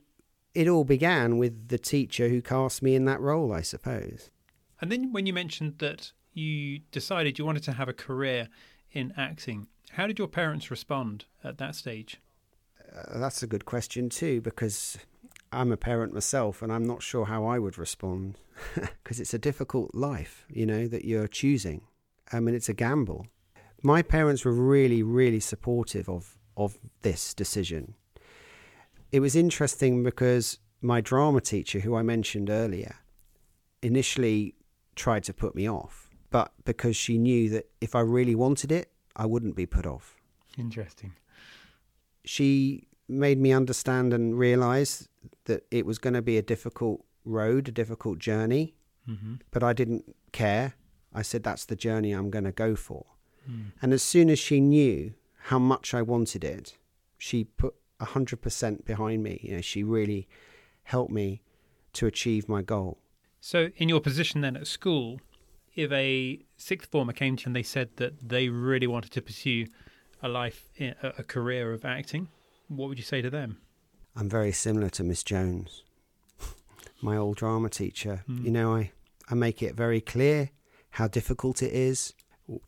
it 0.53 0.67
all 0.67 0.83
began 0.83 1.39
with 1.39 1.69
the 1.69 1.79
teacher 1.79 2.29
who 2.29 2.41
cast 2.43 2.83
me 2.83 2.93
in 2.93 3.05
that 3.05 3.19
role, 3.19 3.51
I 3.51 3.61
suppose. 3.61 4.29
And 4.79 4.91
then 4.91 5.11
when 5.11 5.25
you 5.25 5.33
mentioned 5.33 5.79
that 5.79 6.11
you 6.33 6.79
decided 6.91 7.39
you 7.39 7.45
wanted 7.45 7.63
to 7.63 7.71
have 7.71 7.89
a 7.89 7.93
career 7.93 8.47
in 8.91 9.11
acting, 9.17 9.67
how 9.97 10.05
did 10.05 10.19
your 10.19 10.27
parents 10.27 10.69
respond 10.69 11.25
at 11.43 11.57
that 11.57 11.73
stage? 11.73 12.21
Uh, 12.95 13.17
that's 13.17 13.41
a 13.41 13.47
good 13.47 13.65
question 13.65 14.09
too, 14.09 14.39
because 14.41 14.99
I'm 15.51 15.71
a 15.71 15.77
parent 15.77 16.13
myself, 16.13 16.61
and 16.61 16.71
I'm 16.71 16.85
not 16.85 17.01
sure 17.01 17.25
how 17.25 17.45
I 17.45 17.57
would 17.57 17.79
respond, 17.79 18.37
because 18.75 19.19
it's 19.19 19.33
a 19.33 19.39
difficult 19.39 19.95
life, 19.95 20.45
you 20.49 20.67
know, 20.67 20.87
that 20.87 21.03
you're 21.03 21.27
choosing. 21.27 21.81
I 22.31 22.39
mean, 22.39 22.53
it's 22.53 22.69
a 22.69 22.75
gamble. 22.75 23.25
My 23.81 24.03
parents 24.03 24.45
were 24.45 24.51
really, 24.51 25.01
really 25.01 25.39
supportive 25.39 26.07
of 26.07 26.37
of 26.55 26.77
this 27.01 27.33
decision. 27.33 27.95
It 29.11 29.19
was 29.19 29.35
interesting 29.35 30.03
because 30.03 30.59
my 30.79 31.01
drama 31.01 31.41
teacher, 31.41 31.79
who 31.79 31.95
I 31.95 32.03
mentioned 32.03 32.51
earlier, 32.51 32.97
initially 33.81 34.53
tried 34.95 35.23
to 35.23 35.33
put 35.33 35.55
me 35.55 35.67
off, 35.67 36.11
but 36.29 36.51
because 36.65 36.95
she 36.95 37.17
knew 37.17 37.49
that 37.49 37.65
if 37.81 37.95
I 37.95 38.01
really 38.01 38.35
wanted 38.35 38.71
it, 38.71 38.91
I 39.17 39.25
wouldn't 39.25 39.55
be 39.55 39.65
put 39.65 39.85
off. 39.85 40.15
Interesting. 40.57 41.13
She 42.23 42.87
made 43.09 43.39
me 43.39 43.51
understand 43.51 44.13
and 44.13 44.37
realize 44.37 45.09
that 45.45 45.65
it 45.71 45.85
was 45.85 45.97
going 45.97 46.13
to 46.13 46.21
be 46.21 46.37
a 46.37 46.41
difficult 46.41 47.03
road, 47.25 47.67
a 47.67 47.71
difficult 47.71 48.19
journey, 48.19 48.75
mm-hmm. 49.09 49.35
but 49.51 49.63
I 49.63 49.73
didn't 49.73 50.15
care. 50.31 50.75
I 51.13 51.23
said, 51.23 51.43
that's 51.43 51.65
the 51.65 51.75
journey 51.75 52.11
I'm 52.11 52.29
going 52.29 52.45
to 52.45 52.51
go 52.51 52.75
for. 52.75 53.05
Mm. 53.49 53.71
And 53.81 53.93
as 53.93 54.03
soon 54.03 54.29
as 54.29 54.37
she 54.37 54.59
knew 54.59 55.13
how 55.45 55.57
much 55.57 55.93
I 55.93 56.01
wanted 56.01 56.43
it, 56.43 56.75
she 57.17 57.45
put 57.45 57.73
100% 57.99 58.85
behind 58.85 59.23
me. 59.23 59.39
You 59.41 59.55
know, 59.55 59.61
she 59.61 59.83
really 59.83 60.27
helped 60.83 61.11
me 61.11 61.41
to 61.93 62.05
achieve 62.05 62.47
my 62.47 62.61
goal. 62.61 62.99
So, 63.39 63.69
in 63.77 63.89
your 63.89 64.01
position 64.01 64.41
then 64.41 64.57
at 64.57 64.67
school, 64.67 65.19
if 65.77 65.91
a 65.91 66.39
sixth 66.57 66.89
former 66.89 67.13
came 67.13 67.37
to 67.37 67.43
you 67.43 67.45
and 67.45 67.55
they 67.55 67.63
said 67.63 67.89
that 67.97 68.27
they 68.27 68.49
really 68.49 68.87
wanted 68.87 69.11
to 69.11 69.21
pursue 69.21 69.67
a 70.21 70.27
life, 70.27 70.67
a 70.79 71.23
career 71.23 71.71
of 71.71 71.85
acting, 71.85 72.27
what 72.67 72.89
would 72.89 72.97
you 72.97 73.03
say 73.03 73.21
to 73.21 73.29
them? 73.29 73.59
I'm 74.15 74.27
very 74.27 74.51
similar 74.51 74.89
to 74.89 75.03
Miss 75.03 75.23
Jones, 75.23 75.83
my 77.01 77.15
old 77.15 77.37
drama 77.37 77.69
teacher. 77.69 78.23
Mm. 78.27 78.43
You 78.43 78.51
know, 78.51 78.75
I, 78.75 78.91
I 79.29 79.35
make 79.35 79.61
it 79.61 79.75
very 79.75 80.01
clear 80.01 80.49
how 80.89 81.07
difficult 81.07 81.61
it 81.61 81.71
is, 81.71 82.13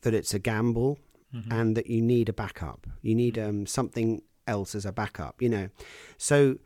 that 0.01 0.13
it's 0.13 0.35
a 0.35 0.39
gamble, 0.39 0.99
mm-hmm. 1.33 1.51
and 1.51 1.75
that 1.75 1.87
you 1.87 2.03
need 2.03 2.29
a 2.29 2.33
backup. 2.33 2.85
You 3.01 3.15
need 3.15 3.39
um, 3.39 3.65
something 3.65 4.21
else 4.45 4.75
as 4.75 4.85
a 4.85 4.91
backup, 4.91 5.41
you 5.41 5.49
know. 5.49 5.69
So 6.19 6.57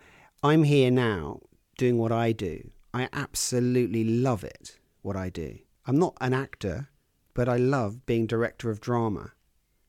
I'm 0.43 0.63
here 0.63 0.91
now 0.91 1.39
doing 1.77 1.97
what 1.97 2.11
I 2.11 2.33
do. 2.33 2.69
I 2.93 3.07
absolutely 3.13 4.03
love 4.03 4.43
it, 4.43 4.77
what 5.01 5.15
I 5.15 5.29
do. 5.29 5.59
I'm 5.85 5.99
not 5.99 6.17
an 6.21 6.33
actor, 6.33 6.89
but 7.33 7.49
I 7.49 7.57
love 7.57 8.05
being 8.05 8.27
director 8.27 8.69
of 8.69 8.79
drama, 8.79 9.33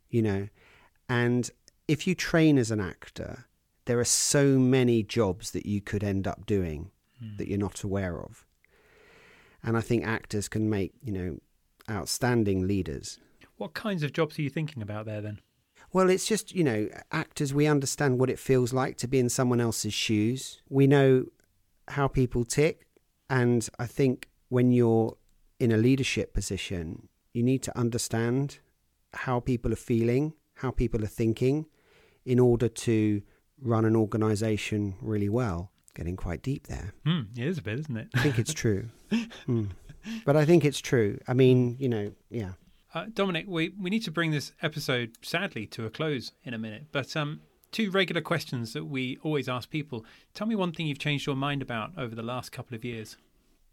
you 0.09 0.23
know. 0.23 0.49
And 1.09 1.51
if 1.87 2.07
you 2.07 2.15
train 2.15 2.59
as 2.59 2.71
an 2.71 2.81
actor, 2.81 3.47
there 3.85 3.99
are 3.99 4.05
so 4.05 4.59
many 4.59 5.03
jobs 5.03 5.51
that 5.53 5.67
you 5.67 5.81
could 5.81 6.03
end 6.03 6.27
up 6.27 6.47
doing 6.47 6.91
mm. 7.23 7.37
that 7.39 7.49
you're 7.49 7.59
not 7.59 7.83
aware 7.83 8.19
of. 8.19 8.47
And 9.63 9.77
I 9.77 9.81
think 9.81 10.05
actors 10.07 10.49
can 10.49 10.69
make, 10.69 10.93
you 11.03 11.13
know, 11.13 11.39
outstanding 11.91 12.67
leaders. 12.67 13.19
What 13.57 13.75
kinds 13.75 14.03
of 14.03 14.13
jobs 14.13 14.39
are 14.39 14.43
you 14.43 14.51
thinking 14.51 14.83
about 14.83 15.07
there 15.07 15.21
then? 15.21 15.41
Well, 15.93 16.11
it's 16.11 16.27
just, 16.27 16.53
you 16.53 16.65
know, 16.65 16.89
actors, 17.13 17.55
we 17.55 17.67
understand 17.67 18.19
what 18.19 18.31
it 18.31 18.39
feels 18.39 18.73
like 18.73 18.97
to 18.99 19.07
be 19.07 19.21
in 19.21 19.29
someone 19.29 19.61
else's 19.61 19.95
shoes. 19.95 20.61
We 20.69 20.87
know 20.87 21.27
how 21.89 22.09
people 22.09 22.45
tick. 22.45 22.87
And 23.31 23.69
I 23.79 23.87
think 23.87 24.29
when 24.49 24.73
you're 24.73 25.17
in 25.59 25.73
a 25.73 25.77
leadership 25.77 26.35
position, 26.35 27.09
you 27.33 27.43
need 27.43 27.63
to 27.63 27.79
understand 27.79 28.59
how 29.13 29.41
people 29.41 29.73
are 29.73 29.77
feeling, 29.77 30.35
how 30.55 30.71
people 30.71 31.03
are 31.03 31.09
thinking, 31.09 31.67
in 32.25 32.39
order 32.39 32.69
to 32.69 33.23
run 33.61 33.85
an 33.85 33.97
organization 33.97 34.95
really 35.01 35.29
well. 35.29 35.71
Getting 35.95 36.17
quite 36.17 36.43
deep 36.43 36.67
there. 36.67 36.93
Mm, 37.07 37.39
it 37.39 37.47
is 37.47 37.59
a 37.59 37.63
bit, 37.63 37.79
isn't 37.79 37.97
it? 37.97 38.09
I 38.15 38.23
think 38.23 38.39
it's 38.39 38.53
true. 38.53 38.89
mm. 39.13 39.69
But 40.25 40.37
I 40.37 40.45
think 40.45 40.65
it's 40.65 40.81
true. 40.81 41.19
I 41.29 41.35
mean, 41.35 41.77
you 41.79 41.89
know, 41.89 42.13
yeah. 42.31 42.53
Uh, 42.93 43.07
Dominic, 43.13 43.47
we, 43.49 43.73
we 43.81 43.91
need 43.91 44.03
to 44.05 44.11
bring 44.11 44.33
this 44.33 44.53
episode, 44.61 45.17
sadly, 45.23 45.67
to 45.69 45.87
a 45.87 45.91
close 45.91 46.33
in 46.43 46.53
a 46.53 46.59
minute. 46.59 46.87
But 46.91 47.17
um, 47.17 47.41
two 47.71 47.91
regular 47.91 48.21
questions 48.21 48.73
that 48.73 48.85
we 48.87 49.19
always 49.23 49.49
ask 49.49 49.71
people. 49.71 50.05
Tell 50.33 50.47
me 50.47 50.57
one 50.57 50.73
thing 50.73 50.87
you've 50.87 50.99
changed 50.99 51.27
your 51.27 51.37
mind 51.37 51.63
about 51.63 51.93
over 51.97 52.15
the 52.15 52.23
last 52.23 52.51
couple 52.53 52.75
of 52.75 52.85
years. 52.85 53.17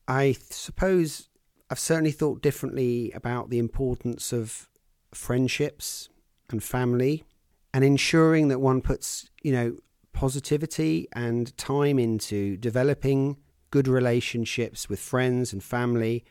I 0.07 0.35
suppose 0.49 1.29
I've 1.71 1.79
certainly 1.79 2.11
thought 2.11 2.41
differently 2.41 3.13
about 3.15 3.49
the 3.49 3.57
importance 3.57 4.33
of 4.33 4.67
friendships 5.13 6.09
and 6.49 6.61
family 6.61 7.23
and 7.73 7.85
ensuring 7.85 8.49
that 8.49 8.59
one 8.59 8.81
puts, 8.81 9.29
you 9.41 9.53
know, 9.53 9.77
positivity 10.11 11.07
and 11.13 11.57
time 11.57 11.97
into 11.97 12.57
developing 12.57 13.37
good 13.69 13.87
relationships 13.87 14.89
with 14.89 14.99
friends 14.99 15.53
and 15.53 15.63
family, 15.63 16.25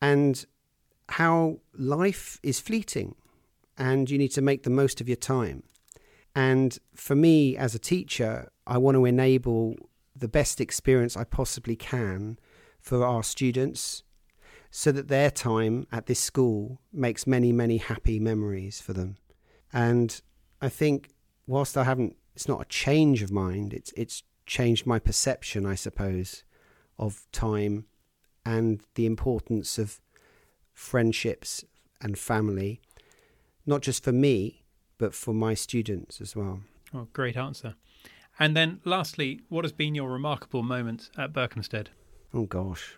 and 0.00 0.46
how 1.08 1.58
life 1.76 2.38
is 2.44 2.60
fleeting 2.60 3.16
and 3.76 4.08
you 4.08 4.18
need 4.18 4.30
to 4.30 4.40
make 4.40 4.62
the 4.62 4.70
most 4.70 5.00
of 5.00 5.08
your 5.08 5.16
time. 5.16 5.64
And 6.36 6.78
for 6.94 7.16
me, 7.16 7.56
as 7.56 7.74
a 7.74 7.80
teacher, 7.80 8.52
I 8.68 8.78
want 8.78 8.94
to 8.94 9.04
enable 9.04 9.74
the 10.14 10.28
best 10.28 10.60
experience 10.60 11.16
I 11.16 11.24
possibly 11.24 11.74
can 11.74 12.38
for 12.80 13.04
our 13.04 13.24
students 13.24 14.04
so 14.70 14.92
that 14.92 15.08
their 15.08 15.30
time 15.30 15.86
at 15.90 16.06
this 16.06 16.20
school 16.20 16.80
makes 16.92 17.26
many, 17.26 17.52
many 17.52 17.78
happy 17.78 18.20
memories 18.20 18.80
for 18.80 18.92
them. 18.92 19.16
And 19.72 20.20
I 20.60 20.68
think, 20.68 21.10
whilst 21.46 21.76
I 21.76 21.84
haven't, 21.84 22.16
it's 22.34 22.48
not 22.48 22.62
a 22.62 22.66
change 22.66 23.22
of 23.22 23.32
mind, 23.32 23.72
it's, 23.72 23.92
it's 23.96 24.22
changed 24.46 24.86
my 24.86 24.98
perception, 24.98 25.66
I 25.66 25.74
suppose, 25.74 26.44
of 26.98 27.26
time 27.32 27.86
and 28.44 28.80
the 28.94 29.06
importance 29.06 29.78
of 29.78 30.00
friendships 30.72 31.64
and 32.00 32.18
family, 32.18 32.80
not 33.66 33.82
just 33.82 34.02
for 34.02 34.12
me, 34.12 34.64
but 34.98 35.14
for 35.14 35.34
my 35.34 35.54
students 35.54 36.20
as 36.20 36.34
well. 36.36 36.60
Oh, 36.94 37.08
great 37.12 37.36
answer. 37.36 37.74
And 38.38 38.56
then, 38.56 38.80
lastly, 38.84 39.40
what 39.48 39.64
has 39.64 39.72
been 39.72 39.94
your 39.94 40.10
remarkable 40.10 40.62
moment 40.62 41.10
at 41.18 41.32
Berkhamsted? 41.32 41.88
Oh 42.32 42.46
gosh, 42.46 42.96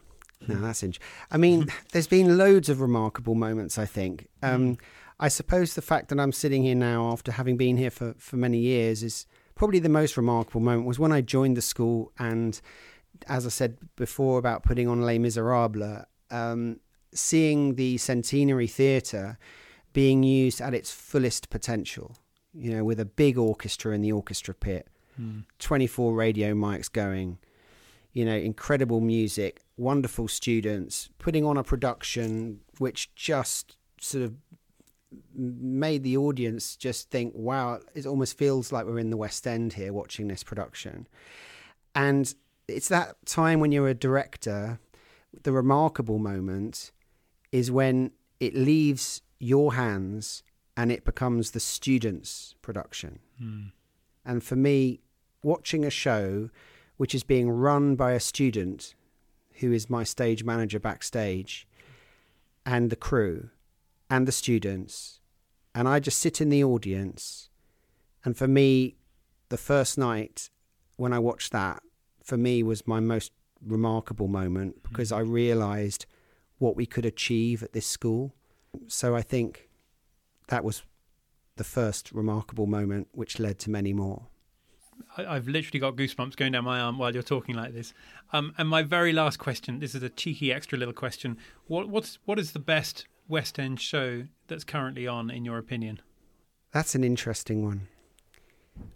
no, 0.48 0.60
that's 0.60 0.82
interesting. 0.82 1.06
I 1.30 1.36
mean, 1.36 1.68
there's 1.92 2.06
been 2.06 2.36
loads 2.36 2.68
of 2.68 2.80
remarkable 2.80 3.34
moments. 3.34 3.78
I 3.78 3.86
think. 3.86 4.28
Um, 4.42 4.78
I 5.20 5.28
suppose 5.28 5.74
the 5.74 5.82
fact 5.82 6.08
that 6.08 6.18
I'm 6.18 6.32
sitting 6.32 6.62
here 6.64 6.74
now 6.74 7.10
after 7.12 7.32
having 7.32 7.56
been 7.56 7.76
here 7.76 7.90
for 7.90 8.14
for 8.18 8.36
many 8.36 8.58
years 8.58 9.02
is 9.02 9.26
probably 9.54 9.78
the 9.78 9.88
most 9.88 10.16
remarkable 10.16 10.60
moment. 10.60 10.86
Was 10.86 10.98
when 10.98 11.12
I 11.12 11.20
joined 11.20 11.56
the 11.56 11.62
school, 11.62 12.12
and 12.18 12.60
as 13.28 13.46
I 13.46 13.50
said 13.50 13.78
before 13.96 14.38
about 14.38 14.62
putting 14.64 14.88
on 14.88 15.02
Les 15.02 15.18
Miserables, 15.18 16.04
um, 16.30 16.80
seeing 17.14 17.74
the 17.76 17.98
Centenary 17.98 18.66
Theatre 18.66 19.38
being 19.92 20.22
used 20.22 20.60
at 20.60 20.74
its 20.74 20.90
fullest 20.90 21.50
potential. 21.50 22.16
You 22.54 22.70
know, 22.76 22.84
with 22.84 23.00
a 23.00 23.04
big 23.06 23.38
orchestra 23.38 23.94
in 23.94 24.02
the 24.02 24.12
orchestra 24.12 24.54
pit, 24.54 24.88
Mm. 25.20 25.44
24 25.58 26.14
radio 26.14 26.54
mics 26.54 26.90
going, 26.90 27.36
you 28.12 28.24
know, 28.24 28.34
incredible 28.34 29.00
music, 29.00 29.62
wonderful 29.76 30.28
students, 30.28 31.08
putting 31.18 31.44
on 31.44 31.56
a 31.56 31.64
production 31.64 32.60
which 32.78 33.14
just 33.14 33.76
sort 34.00 34.24
of 34.24 34.34
made 35.34 36.02
the 36.02 36.16
audience 36.16 36.76
just 36.76 37.10
think, 37.10 37.32
wow, 37.34 37.80
it 37.94 38.06
almost 38.06 38.36
feels 38.36 38.72
like 38.72 38.86
we're 38.86 38.98
in 38.98 39.10
the 39.10 39.16
West 39.16 39.46
End 39.46 39.74
here 39.74 39.92
watching 39.92 40.28
this 40.28 40.42
production. 40.42 41.06
And 41.94 42.34
it's 42.68 42.88
that 42.88 43.16
time 43.26 43.60
when 43.60 43.72
you're 43.72 43.88
a 43.88 43.94
director, 43.94 44.78
the 45.42 45.52
remarkable 45.52 46.18
moment 46.18 46.92
is 47.50 47.70
when 47.70 48.12
it 48.40 48.54
leaves 48.54 49.22
your 49.38 49.74
hands 49.74 50.42
and 50.76 50.90
it 50.90 51.04
becomes 51.04 51.50
the 51.50 51.60
student's 51.60 52.54
production. 52.62 53.18
Mm. 53.42 53.72
And 54.24 54.42
for 54.42 54.56
me, 54.56 55.00
watching 55.42 55.84
a 55.84 55.90
show 55.90 56.50
which 57.02 57.16
is 57.16 57.24
being 57.24 57.50
run 57.50 57.96
by 57.96 58.12
a 58.12 58.20
student 58.20 58.94
who 59.54 59.72
is 59.72 59.90
my 59.90 60.04
stage 60.04 60.44
manager 60.44 60.78
backstage 60.78 61.66
and 62.64 62.90
the 62.90 63.02
crew 63.08 63.50
and 64.08 64.28
the 64.28 64.30
students, 64.30 65.18
and 65.74 65.88
I 65.88 65.98
just 65.98 66.20
sit 66.20 66.40
in 66.40 66.48
the 66.48 66.62
audience. 66.62 67.48
And 68.24 68.36
for 68.36 68.46
me, 68.46 68.94
the 69.48 69.56
first 69.56 69.98
night 69.98 70.48
when 70.94 71.12
I 71.12 71.18
watched 71.18 71.50
that, 71.50 71.82
for 72.22 72.36
me, 72.36 72.62
was 72.62 72.86
my 72.86 73.00
most 73.00 73.32
remarkable 73.66 74.28
moment 74.28 74.76
mm-hmm. 74.76 74.88
because 74.88 75.10
I 75.10 75.18
realized 75.18 76.06
what 76.58 76.76
we 76.76 76.86
could 76.86 77.04
achieve 77.04 77.64
at 77.64 77.72
this 77.72 77.84
school. 77.84 78.32
So 78.86 79.16
I 79.16 79.22
think 79.22 79.68
that 80.46 80.62
was 80.62 80.84
the 81.56 81.64
first 81.64 82.12
remarkable 82.12 82.68
moment, 82.68 83.08
which 83.10 83.40
led 83.40 83.58
to 83.58 83.70
many 83.70 83.92
more. 83.92 84.28
I, 85.16 85.24
I've 85.26 85.48
literally 85.48 85.80
got 85.80 85.96
goosebumps 85.96 86.36
going 86.36 86.52
down 86.52 86.64
my 86.64 86.80
arm 86.80 86.98
while 86.98 87.12
you're 87.12 87.22
talking 87.22 87.54
like 87.54 87.72
this. 87.74 87.92
Um, 88.32 88.54
and 88.58 88.68
my 88.68 88.82
very 88.82 89.12
last 89.12 89.38
question 89.38 89.78
this 89.80 89.94
is 89.94 90.02
a 90.02 90.08
cheeky 90.08 90.52
extra 90.52 90.78
little 90.78 90.94
question. 90.94 91.36
What, 91.66 91.88
what's, 91.88 92.18
what 92.24 92.38
is 92.38 92.52
the 92.52 92.58
best 92.58 93.06
West 93.28 93.58
End 93.58 93.80
show 93.80 94.24
that's 94.48 94.64
currently 94.64 95.06
on, 95.06 95.30
in 95.30 95.44
your 95.44 95.58
opinion? 95.58 96.00
That's 96.72 96.94
an 96.94 97.04
interesting 97.04 97.64
one. 97.64 97.88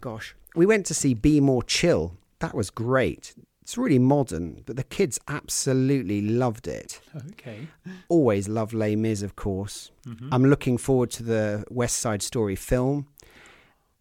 Gosh, 0.01 0.35
we 0.55 0.65
went 0.65 0.85
to 0.87 0.93
see 0.93 1.13
Be 1.13 1.39
More 1.39 1.61
Chill. 1.63 2.15
That 2.39 2.55
was 2.55 2.69
great. 2.69 3.35
It's 3.61 3.77
really 3.77 3.99
modern, 3.99 4.63
but 4.65 4.75
the 4.77 4.83
kids 4.83 5.19
absolutely 5.27 6.21
loved 6.21 6.67
it. 6.67 7.01
Okay. 7.31 7.67
Always 8.07 8.47
love 8.47 8.73
Les 8.73 8.95
Mis, 8.95 9.21
of 9.21 9.35
course. 9.35 9.91
Mhm. 10.07 10.29
I'm 10.31 10.45
looking 10.45 10.77
forward 10.77 11.11
to 11.11 11.23
the 11.23 11.65
West 11.69 11.97
Side 11.99 12.21
Story 12.21 12.55
film. 12.55 13.07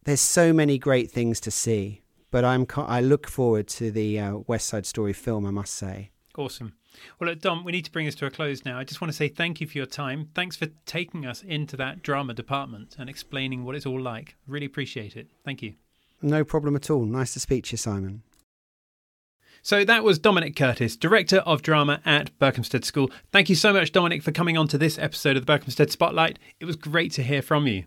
There's 0.07 0.21
so 0.21 0.53
many 0.53 0.79
great 0.79 1.11
things 1.11 1.41
to 1.41 1.51
see, 1.51 2.03
but 2.31 2.45
I'm 2.45 2.65
I 2.77 3.01
look 3.01 3.29
forward 3.29 3.67
to 3.69 3.91
the 3.91 4.21
uh, 4.21 4.37
West 4.47 4.69
Side 4.69 4.87
Story 4.87 5.13
film. 5.13 5.45
I 5.45 5.51
must 5.51 5.75
say. 5.75 6.13
Awesome. 6.39 6.75
Well, 7.19 7.29
look, 7.29 7.41
Dom, 7.41 7.65
we 7.65 7.73
need 7.73 7.85
to 7.87 7.91
bring 7.91 8.07
this 8.07 8.15
to 8.17 8.27
a 8.27 8.31
close 8.31 8.65
now. 8.65 8.79
I 8.79 8.85
just 8.85 9.01
want 9.01 9.11
to 9.11 9.17
say 9.17 9.27
thank 9.27 9.61
you 9.61 9.67
for 9.67 9.77
your 9.77 9.87
time. 9.87 10.29
Thanks 10.33 10.55
for 10.55 10.67
taking 10.87 11.27
us 11.27 11.43
into 11.43 11.77
that 11.79 12.05
drama 12.05 12.35
department 12.35 12.95
and 13.01 13.11
explaining 13.11 13.65
what 13.65 13.75
it's 13.75 13.85
all 13.85 14.01
like. 14.01 14.37
Really 14.47 14.67
appreciate 14.67 15.17
it. 15.17 15.27
Thank 15.45 15.61
you. 15.61 15.75
No 16.23 16.45
problem 16.45 16.77
at 16.77 16.89
all. 16.89 17.05
Nice 17.05 17.33
to 17.33 17.41
speak 17.41 17.65
to 17.65 17.73
you, 17.73 17.79
Simon. 17.79 18.23
So 19.61 19.85
that 19.85 20.05
was 20.05 20.21
Dominic 20.21 20.55
Curtis, 20.55 20.97
Director 20.97 21.39
of 21.39 21.63
Drama 21.63 22.01
at 22.05 22.31
Berkhamsted 22.39 22.85
School. 22.85 23.11
Thank 23.33 23.49
you 23.49 23.57
so 23.57 23.73
much, 23.73 23.91
Dominic, 23.91 24.23
for 24.23 24.31
coming 24.31 24.57
on 24.57 24.69
to 24.69 24.79
this 24.79 24.99
episode 25.01 25.37
of 25.37 25.45
the 25.45 25.53
Berkhamsted 25.53 25.91
Spotlight. 25.91 26.39
It 26.61 26.65
was 26.65 26.77
great 26.77 27.11
to 27.15 27.25
hear 27.25 27.43
from 27.43 27.67
you. 27.67 27.87